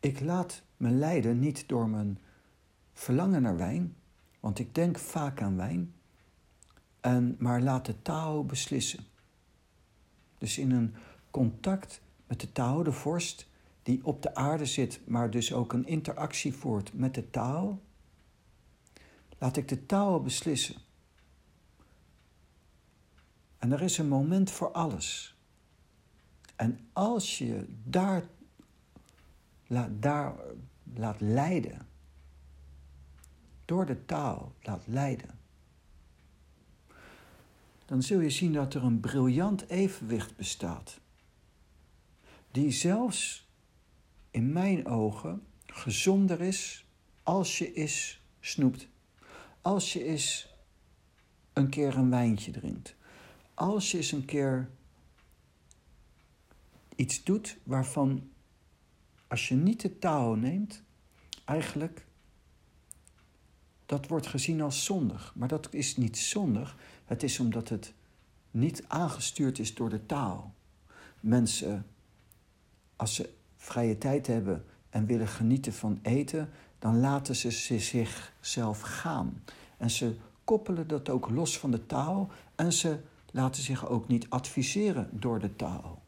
ik 0.00 0.20
laat 0.20 0.62
me 0.82 0.90
leiden 0.90 1.38
niet 1.38 1.68
door 1.68 1.88
mijn 1.88 2.18
verlangen 2.92 3.42
naar 3.42 3.56
wijn, 3.56 3.96
Want 4.40 4.58
ik 4.58 4.74
denk 4.74 4.98
vaak 4.98 5.42
aan 5.42 5.56
wijn, 5.56 5.94
en, 7.00 7.36
maar 7.38 7.60
laat 7.60 7.86
de 7.86 8.02
Tao 8.02 8.44
beslissen. 8.44 9.04
Dus 10.38 10.58
in 10.58 10.70
een 10.70 10.94
contact 11.30 12.00
met 12.26 12.40
de 12.40 12.52
Tao, 12.52 12.82
de 12.82 12.92
vorst, 12.92 13.48
die 13.82 14.04
op 14.04 14.22
de 14.22 14.34
aarde 14.34 14.66
zit, 14.66 15.00
maar 15.06 15.30
dus 15.30 15.52
ook 15.52 15.72
een 15.72 15.86
interactie 15.86 16.54
voert 16.54 16.92
met 16.94 17.14
de 17.14 17.30
Tao, 17.30 17.80
laat 19.38 19.56
ik 19.56 19.68
de 19.68 19.86
Tao 19.86 20.20
beslissen. 20.20 20.76
En 23.58 23.72
er 23.72 23.82
is 23.82 23.98
een 23.98 24.08
moment 24.08 24.50
voor 24.50 24.72
alles. 24.72 25.36
En 26.56 26.78
als 26.92 27.38
je 27.38 27.66
daar, 27.84 28.24
daar 29.98 30.34
laat 30.94 31.20
leiden, 31.20 31.86
door 33.64 33.86
de 33.86 34.04
taal 34.04 34.54
laat 34.62 34.86
leiden, 34.86 35.38
dan 37.84 38.02
zul 38.02 38.20
je 38.20 38.30
zien 38.30 38.52
dat 38.52 38.74
er 38.74 38.84
een 38.84 39.00
briljant 39.00 39.68
evenwicht 39.68 40.36
bestaat. 40.36 41.00
Die 42.50 42.70
zelfs 42.70 43.48
in 44.30 44.52
mijn 44.52 44.86
ogen 44.86 45.42
gezonder 45.66 46.40
is 46.40 46.86
als 47.22 47.58
je 47.58 47.72
is 47.72 48.22
snoept. 48.40 48.88
Als 49.60 49.92
je 49.92 50.04
eens 50.04 50.54
een 51.52 51.68
keer 51.68 51.96
een 51.96 52.10
wijntje 52.10 52.52
drinkt. 52.52 52.94
Als 53.54 53.90
je 53.90 53.96
eens 53.96 54.12
een 54.12 54.24
keer 54.24 54.70
iets 56.96 57.24
doet 57.24 57.58
waarvan, 57.62 58.30
als 59.32 59.48
je 59.48 59.54
niet 59.54 59.80
de 59.80 59.98
taal 59.98 60.34
neemt, 60.34 60.82
eigenlijk 61.44 62.06
dat 63.86 64.08
wordt 64.08 64.26
gezien 64.26 64.60
als 64.60 64.84
zondig. 64.84 65.32
Maar 65.36 65.48
dat 65.48 65.68
is 65.70 65.96
niet 65.96 66.18
zondig. 66.18 66.76
Het 67.04 67.22
is 67.22 67.40
omdat 67.40 67.68
het 67.68 67.92
niet 68.50 68.84
aangestuurd 68.88 69.58
is 69.58 69.74
door 69.74 69.88
de 69.88 70.06
taal. 70.06 70.54
Mensen, 71.20 71.86
als 72.96 73.14
ze 73.14 73.34
vrije 73.56 73.98
tijd 73.98 74.26
hebben 74.26 74.64
en 74.90 75.06
willen 75.06 75.28
genieten 75.28 75.72
van 75.72 75.98
eten, 76.02 76.50
dan 76.78 77.00
laten 77.00 77.36
ze 77.36 77.50
zichzelf 77.80 78.80
gaan. 78.80 79.42
En 79.76 79.90
ze 79.90 80.16
koppelen 80.44 80.88
dat 80.88 81.08
ook 81.08 81.30
los 81.30 81.58
van 81.58 81.70
de 81.70 81.86
taal 81.86 82.30
en 82.54 82.72
ze 82.72 83.00
laten 83.30 83.62
zich 83.62 83.88
ook 83.88 84.08
niet 84.08 84.30
adviseren 84.30 85.08
door 85.12 85.38
de 85.38 85.56
taal. 85.56 86.02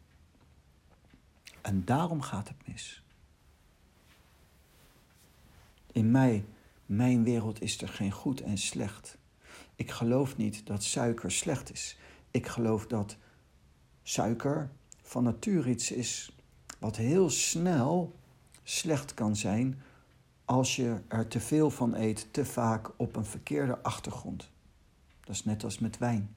En 1.60 1.84
daarom 1.84 2.20
gaat 2.20 2.48
het 2.48 2.66
mis. 2.66 3.03
In 5.94 6.10
mij, 6.10 6.44
mijn 6.86 7.24
wereld 7.24 7.62
is 7.62 7.80
er 7.82 7.88
geen 7.88 8.10
goed 8.10 8.40
en 8.40 8.58
slecht. 8.58 9.18
Ik 9.74 9.90
geloof 9.90 10.36
niet 10.36 10.66
dat 10.66 10.84
suiker 10.84 11.32
slecht 11.32 11.72
is. 11.72 11.98
Ik 12.30 12.46
geloof 12.46 12.86
dat 12.86 13.16
suiker 14.02 14.70
van 15.02 15.22
nature 15.22 15.70
iets 15.70 15.90
is 15.90 16.36
wat 16.78 16.96
heel 16.96 17.30
snel 17.30 18.14
slecht 18.62 19.14
kan 19.14 19.36
zijn 19.36 19.82
als 20.44 20.76
je 20.76 21.00
er 21.08 21.28
te 21.28 21.40
veel 21.40 21.70
van 21.70 21.94
eet, 21.94 22.28
te 22.30 22.44
vaak 22.44 22.90
op 22.96 23.16
een 23.16 23.24
verkeerde 23.24 23.82
achtergrond. 23.82 24.50
Dat 25.20 25.34
is 25.34 25.44
net 25.44 25.64
als 25.64 25.78
met 25.78 25.98
wijn. 25.98 26.34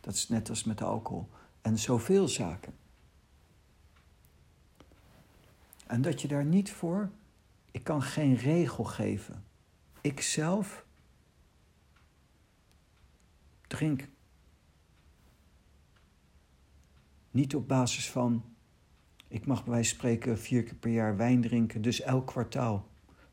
Dat 0.00 0.14
is 0.14 0.28
net 0.28 0.48
als 0.48 0.64
met 0.64 0.82
alcohol. 0.82 1.28
En 1.60 1.78
zoveel 1.78 2.28
zaken. 2.28 2.74
En 5.86 6.02
dat 6.02 6.22
je 6.22 6.28
daar 6.28 6.44
niet 6.44 6.72
voor, 6.72 7.10
ik 7.70 7.84
kan 7.84 8.02
geen 8.02 8.36
regel 8.36 8.84
geven. 8.84 9.44
Ik 10.00 10.20
zelf 10.20 10.84
drink 13.66 14.08
niet 17.30 17.54
op 17.54 17.68
basis 17.68 18.10
van, 18.10 18.44
ik 19.28 19.46
mag 19.46 19.64
bij 19.64 19.72
wijze 19.72 19.88
van 19.88 19.98
spreken 19.98 20.38
vier 20.38 20.62
keer 20.62 20.74
per 20.74 20.90
jaar 20.90 21.16
wijn 21.16 21.40
drinken, 21.40 21.82
dus 21.82 22.00
elk 22.00 22.26
kwartaal 22.26 22.88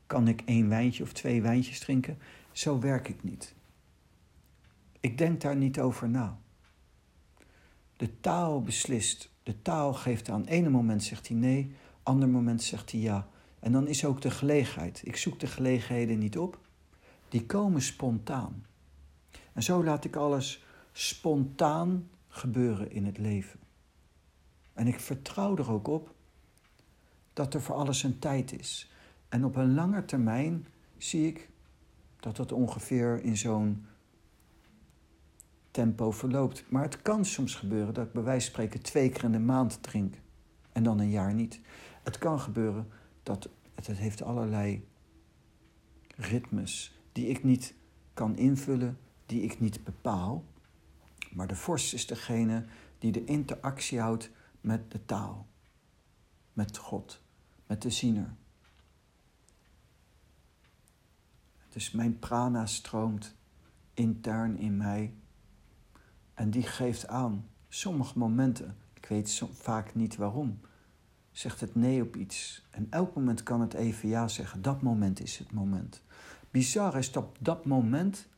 kan 0.06 0.28
ik 0.28 0.42
één 0.44 0.68
wijntje 0.68 1.02
of 1.02 1.12
twee 1.12 1.42
wijntjes 1.42 1.78
drinken. 1.78 2.18
Zo 2.52 2.80
werk 2.80 3.08
ik 3.08 3.22
niet. 3.22 3.54
Ik 5.00 5.18
denk 5.18 5.40
daar 5.40 5.56
niet 5.56 5.80
over 5.80 6.08
na. 6.08 6.38
De 7.96 8.20
taal 8.20 8.62
beslist. 8.62 9.30
De 9.42 9.62
taal 9.62 9.94
geeft 9.94 10.28
aan 10.28 10.44
ene 10.44 10.68
moment 10.68 11.02
zegt 11.02 11.28
hij 11.28 11.36
nee, 11.36 11.74
ander 12.02 12.28
moment 12.28 12.62
zegt 12.62 12.92
hij 12.92 13.00
ja. 13.00 13.28
En 13.60 13.72
dan 13.72 13.86
is 13.86 14.04
ook 14.04 14.20
de 14.20 14.30
gelegenheid. 14.30 15.00
Ik 15.04 15.16
zoek 15.16 15.40
de 15.40 15.46
gelegenheden 15.46 16.18
niet 16.18 16.38
op. 16.38 16.58
Die 17.28 17.46
komen 17.46 17.82
spontaan. 17.82 18.66
En 19.52 19.62
zo 19.62 19.84
laat 19.84 20.04
ik 20.04 20.16
alles 20.16 20.64
spontaan 20.92 22.08
gebeuren 22.28 22.90
in 22.90 23.04
het 23.04 23.18
leven. 23.18 23.60
En 24.72 24.86
ik 24.86 25.00
vertrouw 25.00 25.56
er 25.56 25.70
ook 25.70 25.88
op 25.88 26.14
dat 27.32 27.54
er 27.54 27.62
voor 27.62 27.74
alles 27.74 28.02
een 28.02 28.18
tijd 28.18 28.58
is. 28.60 28.90
En 29.28 29.44
op 29.44 29.56
een 29.56 29.74
lange 29.74 30.04
termijn 30.04 30.66
zie 30.96 31.26
ik 31.26 31.48
dat 32.20 32.36
dat 32.36 32.52
ongeveer 32.52 33.22
in 33.22 33.36
zo'n 33.36 33.86
tempo 35.70 36.10
verloopt. 36.10 36.64
Maar 36.68 36.82
het 36.82 37.02
kan 37.02 37.24
soms 37.24 37.54
gebeuren 37.54 37.94
dat 37.94 38.06
ik 38.06 38.12
bij 38.12 38.22
wijze 38.22 38.44
van 38.44 38.54
spreken 38.54 38.82
twee 38.82 39.08
keer 39.08 39.24
in 39.24 39.32
de 39.32 39.38
maand 39.38 39.82
drink 39.82 40.14
en 40.72 40.82
dan 40.82 40.98
een 40.98 41.10
jaar 41.10 41.34
niet. 41.34 41.60
Het 42.02 42.18
kan 42.18 42.40
gebeuren 42.40 42.88
dat 43.28 43.48
het, 43.74 43.86
heeft 43.86 44.22
allerlei 44.22 44.88
ritmes 46.16 46.98
die 47.12 47.26
ik 47.26 47.44
niet 47.44 47.74
kan 48.14 48.36
invullen, 48.36 48.98
die 49.26 49.42
ik 49.42 49.60
niet 49.60 49.84
bepaal. 49.84 50.44
Maar 51.30 51.46
de 51.46 51.56
vorst 51.56 51.94
is 51.94 52.06
degene 52.06 52.64
die 52.98 53.12
de 53.12 53.24
interactie 53.24 54.00
houdt 54.00 54.30
met 54.60 54.90
de 54.90 55.04
taal, 55.04 55.46
met 56.52 56.76
God, 56.76 57.22
met 57.66 57.82
de 57.82 57.90
ziener. 57.90 58.34
Dus 61.68 61.90
mijn 61.90 62.18
prana 62.18 62.66
stroomt 62.66 63.34
intern 63.94 64.58
in 64.58 64.76
mij 64.76 65.14
en 66.34 66.50
die 66.50 66.62
geeft 66.62 67.06
aan, 67.06 67.48
sommige 67.68 68.18
momenten, 68.18 68.76
ik 68.94 69.06
weet 69.06 69.42
vaak 69.52 69.94
niet 69.94 70.16
waarom, 70.16 70.60
zegt 71.38 71.60
het 71.60 71.74
nee 71.74 72.02
op 72.02 72.16
iets. 72.16 72.66
En 72.70 72.86
elk 72.90 73.14
moment 73.14 73.42
kan 73.42 73.60
het 73.60 73.74
even 73.74 74.08
ja 74.08 74.28
zeggen. 74.28 74.62
Dat 74.62 74.82
moment 74.82 75.20
is 75.20 75.38
het 75.38 75.52
moment. 75.52 76.02
Bizar 76.50 76.96
is 76.96 77.12
dat 77.12 77.36
dat 77.40 77.64
moment 77.64 78.28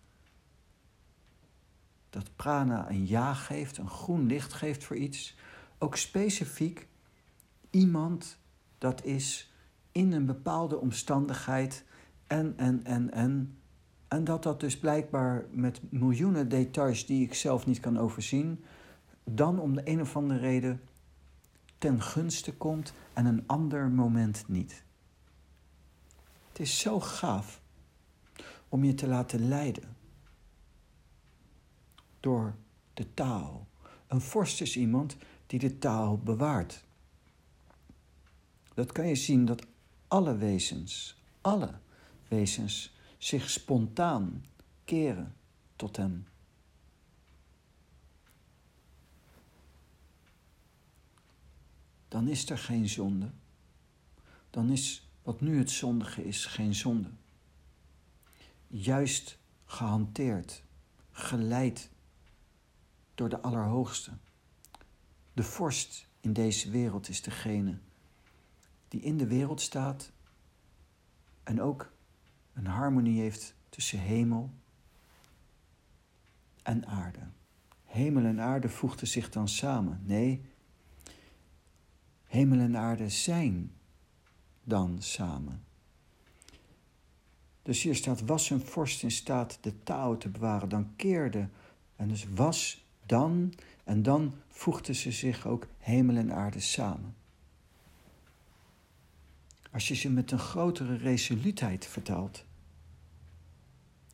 dat 2.11 2.37
prana 2.37 2.91
een 2.91 3.07
ja 3.07 3.35
geeft, 3.35 3.79
een 3.79 3.89
groen 3.89 4.27
licht 4.27 4.53
geeft 4.53 4.85
voor 4.85 4.97
iets, 4.97 5.37
ook 5.79 5.97
specifiek 5.97 6.89
iemand 7.71 8.39
dat 8.79 9.05
is 9.05 9.53
in 9.93 10.13
een 10.13 10.27
bepaalde 10.27 10.79
omstandigheid 10.79 11.85
en, 12.27 12.55
en, 12.57 12.85
en, 12.85 13.13
en. 13.13 13.55
En 14.09 14.25
dat 14.25 14.43
dat 14.43 14.61
dus 14.61 14.79
blijkbaar 14.79 15.47
met 15.51 15.81
miljoenen 15.91 16.49
details 16.49 17.07
die 17.07 17.25
ik 17.25 17.35
zelf 17.35 17.67
niet 17.67 17.81
kan 17.81 17.99
overzien, 17.99 18.65
dan 19.25 19.59
om 19.59 19.75
de 19.75 19.83
een 19.85 20.01
of 20.01 20.17
andere 20.17 20.41
reden 20.41 20.81
ten 21.81 22.03
gunste 22.03 22.53
komt 22.57 22.93
en 23.13 23.27
een 23.27 23.47
ander 23.47 23.89
moment 23.89 24.49
niet. 24.49 24.85
Het 26.49 26.61
is 26.61 26.79
zo 26.79 27.01
gaaf 27.01 27.61
om 28.69 28.85
je 28.85 28.95
te 28.95 29.07
laten 29.07 29.49
leiden 29.49 29.97
door 32.21 32.55
de 32.95 33.15
taal. 33.15 33.67
Een 34.07 34.21
vorst 34.21 34.61
is 34.61 34.77
iemand 34.77 35.17
die 35.47 35.59
de 35.59 35.79
taal 35.79 36.19
bewaart. 36.19 36.85
Dat 38.75 38.93
kan 38.93 39.07
je 39.09 39.15
zien 39.15 39.45
dat 39.45 39.67
alle 40.09 40.37
wezens, 40.37 41.23
alle 41.41 41.79
wezens 42.29 42.97
zich 43.19 43.51
spontaan 43.51 44.45
keren 44.85 45.35
tot 45.77 45.97
hem. 45.97 46.27
Dan 52.11 52.29
is 52.29 52.51
er 52.51 52.59
geen 52.59 52.89
zonde. 52.89 53.31
Dan 54.51 54.71
is 54.71 55.09
wat 55.23 55.41
nu 55.41 55.59
het 55.59 55.71
zondige 55.71 56.25
is 56.25 56.47
geen 56.47 56.75
zonde. 56.75 57.11
Juist 58.67 59.39
gehanteerd, 59.65 60.63
geleid 61.11 61.91
door 63.15 63.29
de 63.29 63.41
Allerhoogste. 63.41 64.11
De 65.33 65.43
vorst 65.43 66.07
in 66.21 66.33
deze 66.33 66.71
wereld 66.71 67.09
is 67.09 67.23
degene 67.23 67.79
die 68.89 69.01
in 69.01 69.17
de 69.17 69.27
wereld 69.27 69.61
staat 69.61 70.13
en 71.43 71.61
ook 71.61 71.93
een 72.53 72.67
harmonie 72.67 73.21
heeft 73.21 73.55
tussen 73.69 73.99
hemel 73.99 74.51
en 76.63 76.87
aarde. 76.87 77.29
Hemel 77.85 78.25
en 78.25 78.41
aarde 78.41 78.69
voegden 78.69 79.09
zich 79.09 79.31
dan 79.31 79.49
samen. 79.49 80.03
Nee, 80.05 80.50
hemel 82.31 82.59
en 82.59 82.77
aarde 82.77 83.09
zijn 83.09 83.73
dan 84.65 85.03
samen. 85.03 85.65
Dus 87.63 87.83
hier 87.83 87.95
staat, 87.95 88.21
was 88.21 88.51
een 88.51 88.61
vorst 88.61 89.03
in 89.03 89.11
staat 89.11 89.59
de 89.61 89.83
taal 89.83 90.17
te 90.17 90.29
bewaren, 90.29 90.69
dan 90.69 90.97
keerde. 90.97 91.49
En 91.97 92.09
dus 92.09 92.27
was 92.35 92.85
dan, 93.07 93.55
en 93.85 94.03
dan 94.03 94.35
voegden 94.49 94.95
ze 94.95 95.13
zich 95.13 95.47
ook 95.47 95.67
hemel 95.79 96.17
en 96.17 96.33
aarde 96.33 96.61
samen. 96.61 97.15
Als 99.71 99.89
je 99.89 99.95
ze 99.95 100.11
met 100.11 100.31
een 100.31 100.39
grotere 100.39 100.97
resoluutheid 100.97 101.87
vertaalt. 101.87 102.45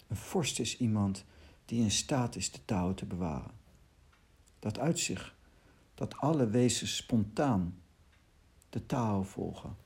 Een 0.06 0.16
vorst 0.16 0.60
is 0.60 0.78
iemand 0.78 1.24
die 1.64 1.82
in 1.82 1.90
staat 1.90 2.36
is 2.36 2.50
de 2.50 2.64
touwen 2.64 2.94
te 2.94 3.06
bewaren. 3.06 3.50
Dat 4.58 4.78
uitzicht 4.78 5.34
dat 5.94 6.16
alle 6.16 6.48
wezens 6.48 6.96
spontaan 6.96 7.74
de 8.68 8.86
taal 8.86 9.24
volgen. 9.24 9.76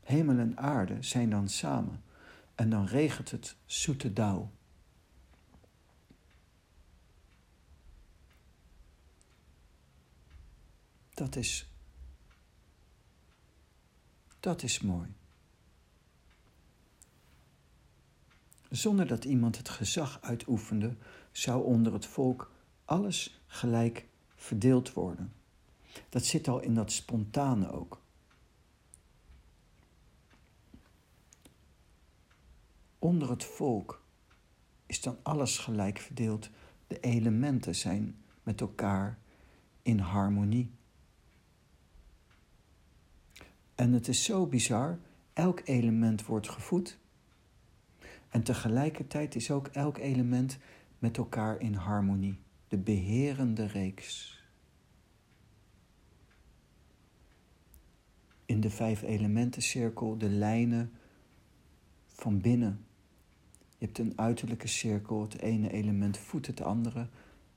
Hemel 0.00 0.38
en 0.38 0.56
aarde 0.56 1.02
zijn 1.02 1.30
dan 1.30 1.48
samen 1.48 2.02
en 2.54 2.70
dan 2.70 2.86
regent 2.86 3.30
het 3.30 3.56
zoete 3.66 4.12
dauw. 4.12 4.50
Dat 11.14 11.36
is, 11.36 11.70
dat 14.40 14.62
is 14.62 14.80
mooi. 14.80 15.14
Zonder 18.70 19.06
dat 19.06 19.24
iemand 19.24 19.56
het 19.56 19.68
gezag 19.68 20.18
uitoefende, 20.20 20.96
zou 21.32 21.64
onder 21.64 21.92
het 21.92 22.06
volk 22.06 22.52
alles 22.84 23.40
gelijk 23.46 24.06
verdeeld 24.34 24.92
worden. 24.92 25.33
Dat 26.08 26.24
zit 26.24 26.48
al 26.48 26.60
in 26.60 26.74
dat 26.74 26.92
spontane 26.92 27.72
ook. 27.72 28.02
Onder 32.98 33.30
het 33.30 33.44
volk 33.44 34.02
is 34.86 35.00
dan 35.00 35.16
alles 35.22 35.58
gelijk 35.58 35.98
verdeeld. 35.98 36.50
De 36.86 37.00
elementen 37.00 37.74
zijn 37.74 38.16
met 38.42 38.60
elkaar 38.60 39.18
in 39.82 39.98
harmonie. 39.98 40.70
En 43.74 43.92
het 43.92 44.08
is 44.08 44.24
zo 44.24 44.46
bizar, 44.46 44.98
elk 45.32 45.60
element 45.64 46.26
wordt 46.26 46.48
gevoed. 46.48 46.98
En 48.28 48.42
tegelijkertijd 48.42 49.34
is 49.34 49.50
ook 49.50 49.66
elk 49.66 49.98
element 49.98 50.58
met 50.98 51.16
elkaar 51.16 51.60
in 51.60 51.74
harmonie. 51.74 52.38
De 52.68 52.78
beherende 52.78 53.66
reeks. 53.66 54.33
In 58.46 58.60
de 58.60 58.70
vijf 58.70 59.02
elementencirkel 59.02 60.18
de 60.18 60.28
lijnen 60.28 60.92
van 62.06 62.40
binnen. 62.40 62.84
Je 63.78 63.84
hebt 63.84 63.98
een 63.98 64.12
uiterlijke 64.16 64.68
cirkel, 64.68 65.22
het 65.22 65.40
ene 65.40 65.70
element 65.70 66.18
voedt 66.18 66.46
het 66.46 66.62
andere. 66.62 67.08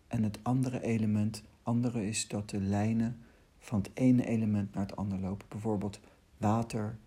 En 0.08 0.24
het 0.24 0.40
andere 0.42 0.84
element, 0.84 1.44
andere 1.64 2.08
is 2.08 2.28
dat 2.28 2.50
de 2.50 2.62
lijnen 2.62 3.20
van 3.60 3.80
het 3.80 3.92
ene 3.94 4.26
element 4.26 4.74
naar 4.74 4.86
het 4.86 4.96
andere 4.96 5.22
lopen. 5.22 5.48
Bijvoorbeeld 5.50 6.00
water 6.38 6.98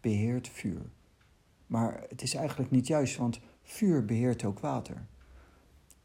beheert 0.00 0.48
vuur. 0.48 0.82
Maar 1.66 2.04
het 2.08 2.22
is 2.22 2.34
eigenlijk 2.34 2.70
niet 2.70 2.86
juist, 2.86 3.16
want 3.16 3.40
vuur 3.62 4.04
beheert 4.04 4.44
ook 4.44 4.58
water. 4.58 5.06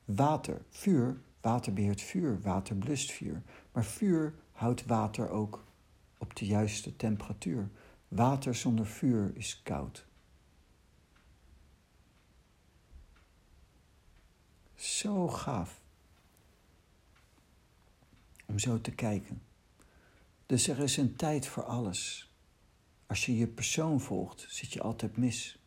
Water, 0.05 0.61
vuur, 0.69 1.21
water 1.41 1.73
beheert 1.73 2.01
vuur, 2.01 2.41
water 2.41 2.75
blust 2.75 3.11
vuur. 3.11 3.41
Maar 3.71 3.85
vuur 3.85 4.33
houdt 4.51 4.85
water 4.85 5.29
ook 5.29 5.65
op 6.19 6.35
de 6.35 6.45
juiste 6.45 6.95
temperatuur. 6.95 7.69
Water 8.07 8.55
zonder 8.55 8.85
vuur 8.85 9.31
is 9.35 9.61
koud. 9.63 10.07
Zo 14.75 15.27
gaaf 15.27 15.81
om 18.45 18.59
zo 18.59 18.81
te 18.81 18.91
kijken. 18.91 19.41
Dus 20.45 20.67
er 20.67 20.79
is 20.79 20.97
een 20.97 21.15
tijd 21.15 21.47
voor 21.47 21.63
alles. 21.63 22.29
Als 23.07 23.25
je 23.25 23.37
je 23.37 23.47
persoon 23.47 24.01
volgt, 24.01 24.45
zit 24.49 24.73
je 24.73 24.81
altijd 24.81 25.17
mis. 25.17 25.59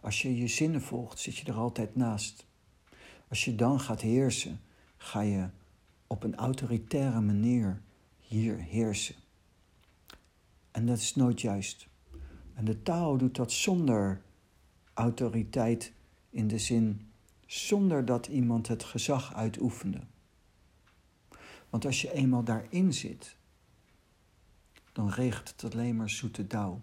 Als 0.00 0.22
je 0.22 0.36
je 0.36 0.48
zinnen 0.48 0.82
volgt, 0.82 1.18
zit 1.18 1.36
je 1.36 1.46
er 1.46 1.58
altijd 1.58 1.96
naast. 1.96 2.46
Als 3.28 3.44
je 3.44 3.54
dan 3.54 3.80
gaat 3.80 4.00
heersen, 4.00 4.60
ga 4.96 5.20
je 5.20 5.48
op 6.06 6.22
een 6.22 6.36
autoritaire 6.36 7.20
manier 7.20 7.82
hier 8.20 8.56
heersen. 8.56 9.14
En 10.70 10.86
dat 10.86 10.98
is 10.98 11.14
nooit 11.14 11.40
juist. 11.40 11.88
En 12.54 12.64
de 12.64 12.82
taal 12.82 13.16
doet 13.16 13.36
dat 13.36 13.52
zonder 13.52 14.22
autoriteit 14.94 15.92
in 16.30 16.48
de 16.48 16.58
zin 16.58 17.10
zonder 17.46 18.04
dat 18.04 18.26
iemand 18.26 18.68
het 18.68 18.84
gezag 18.84 19.34
uitoefende. 19.34 20.00
Want 21.70 21.84
als 21.84 22.00
je 22.00 22.12
eenmaal 22.12 22.44
daarin 22.44 22.92
zit, 22.92 23.36
dan 24.92 25.08
regent 25.08 25.60
het 25.60 25.74
alleen 25.74 25.96
maar 25.96 26.10
zoete 26.10 26.46
dauw. 26.46 26.80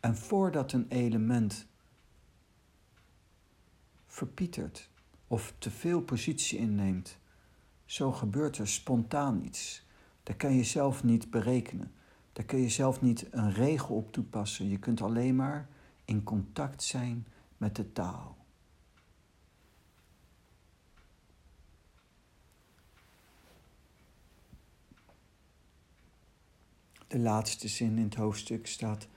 En 0.00 0.16
voordat 0.16 0.72
een 0.72 0.86
element 0.88 1.66
verpietert 4.06 4.90
of 5.26 5.54
te 5.58 5.70
veel 5.70 6.00
positie 6.00 6.58
inneemt, 6.58 7.18
zo 7.84 8.12
gebeurt 8.12 8.58
er 8.58 8.68
spontaan 8.68 9.44
iets. 9.44 9.86
Dat 10.22 10.36
kan 10.36 10.54
je 10.54 10.64
zelf 10.64 11.04
niet 11.04 11.30
berekenen. 11.30 11.92
Daar 12.40 12.48
kun 12.48 12.60
je 12.60 12.68
zelf 12.68 13.00
niet 13.00 13.26
een 13.30 13.52
regel 13.52 13.94
op 13.94 14.12
toepassen. 14.12 14.68
Je 14.68 14.78
kunt 14.78 15.00
alleen 15.00 15.36
maar 15.36 15.68
in 16.04 16.22
contact 16.22 16.82
zijn 16.82 17.26
met 17.56 17.76
de 17.76 17.92
taal. 17.92 18.36
De 27.06 27.18
laatste 27.18 27.68
zin 27.68 27.96
in 27.98 28.04
het 28.04 28.14
hoofdstuk 28.14 28.66
staat: 28.66 29.08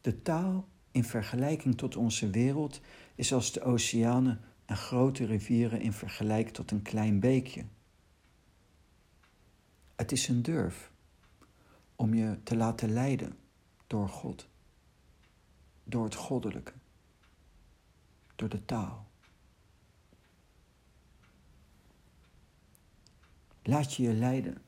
De 0.00 0.22
taal 0.22 0.68
in 0.90 1.04
vergelijking 1.04 1.76
tot 1.76 1.96
onze 1.96 2.30
wereld 2.30 2.80
is 3.14 3.32
als 3.32 3.52
de 3.52 3.62
oceanen 3.62 4.40
en 4.64 4.76
grote 4.76 5.24
rivieren 5.24 5.80
in 5.80 5.92
vergelijking 5.92 6.54
tot 6.54 6.70
een 6.70 6.82
klein 6.82 7.20
beekje. 7.20 7.64
Het 9.96 10.12
is 10.12 10.28
een 10.28 10.42
durf 10.42 10.94
om 11.96 12.14
je 12.14 12.42
te 12.42 12.56
laten 12.56 12.92
leiden 12.92 13.38
door 13.86 14.08
God, 14.08 14.48
door 15.84 16.04
het 16.04 16.14
goddelijke, 16.14 16.72
door 18.36 18.48
de 18.48 18.64
taal. 18.64 19.06
Laat 23.62 23.94
je 23.94 24.02
je 24.02 24.12
leiden 24.12 24.62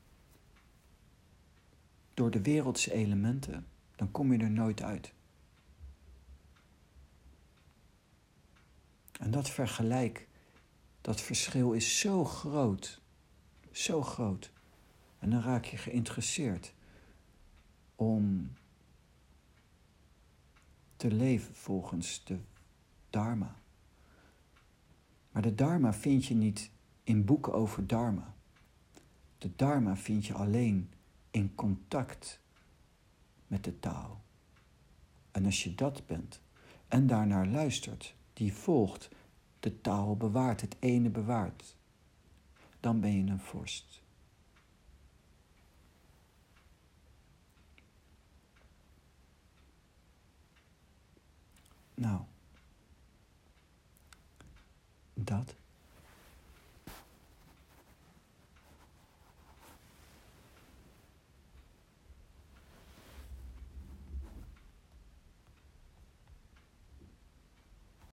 door 2.13 2.31
de 2.31 2.41
wereldse 2.41 2.93
elementen, 2.93 3.67
dan 3.95 4.11
kom 4.11 4.33
je 4.33 4.39
er 4.39 4.51
nooit 4.51 4.81
uit. 4.81 5.13
En 9.19 9.31
dat 9.31 9.49
vergelijk, 9.49 10.27
dat 11.01 11.21
verschil 11.21 11.71
is 11.71 11.99
zo 11.99 12.25
groot, 12.25 13.01
zo 13.71 14.01
groot. 14.01 14.51
En 15.19 15.29
dan 15.29 15.41
raak 15.41 15.65
je 15.65 15.77
geïnteresseerd 15.77 16.73
om 17.99 18.51
te 20.95 21.11
leven 21.11 21.55
volgens 21.55 22.23
de 22.23 22.37
Dharma. 23.09 23.55
Maar 25.31 25.41
de 25.41 25.55
Dharma 25.55 25.93
vind 25.93 26.25
je 26.25 26.35
niet 26.35 26.71
in 27.03 27.25
boeken 27.25 27.53
over 27.53 27.87
Dharma. 27.87 28.35
De 29.37 29.55
Dharma 29.55 29.95
vind 29.95 30.25
je 30.25 30.33
alleen 30.33 30.91
in 31.31 31.55
contact 31.55 32.39
met 33.47 33.63
de 33.63 33.79
taal. 33.79 34.21
En 35.31 35.45
als 35.45 35.63
je 35.63 35.75
dat 35.75 36.05
bent 36.05 36.41
en 36.87 37.07
daarnaar 37.07 37.47
luistert, 37.47 38.15
die 38.33 38.53
volgt, 38.53 39.09
de 39.59 39.81
taal 39.81 40.17
bewaart, 40.17 40.61
het 40.61 40.75
ene 40.79 41.09
bewaart, 41.09 41.75
dan 42.79 42.99
ben 42.99 43.25
je 43.25 43.31
een 43.31 43.39
vorst. 43.39 43.98
Nou, 51.99 52.21
dat. 55.13 55.55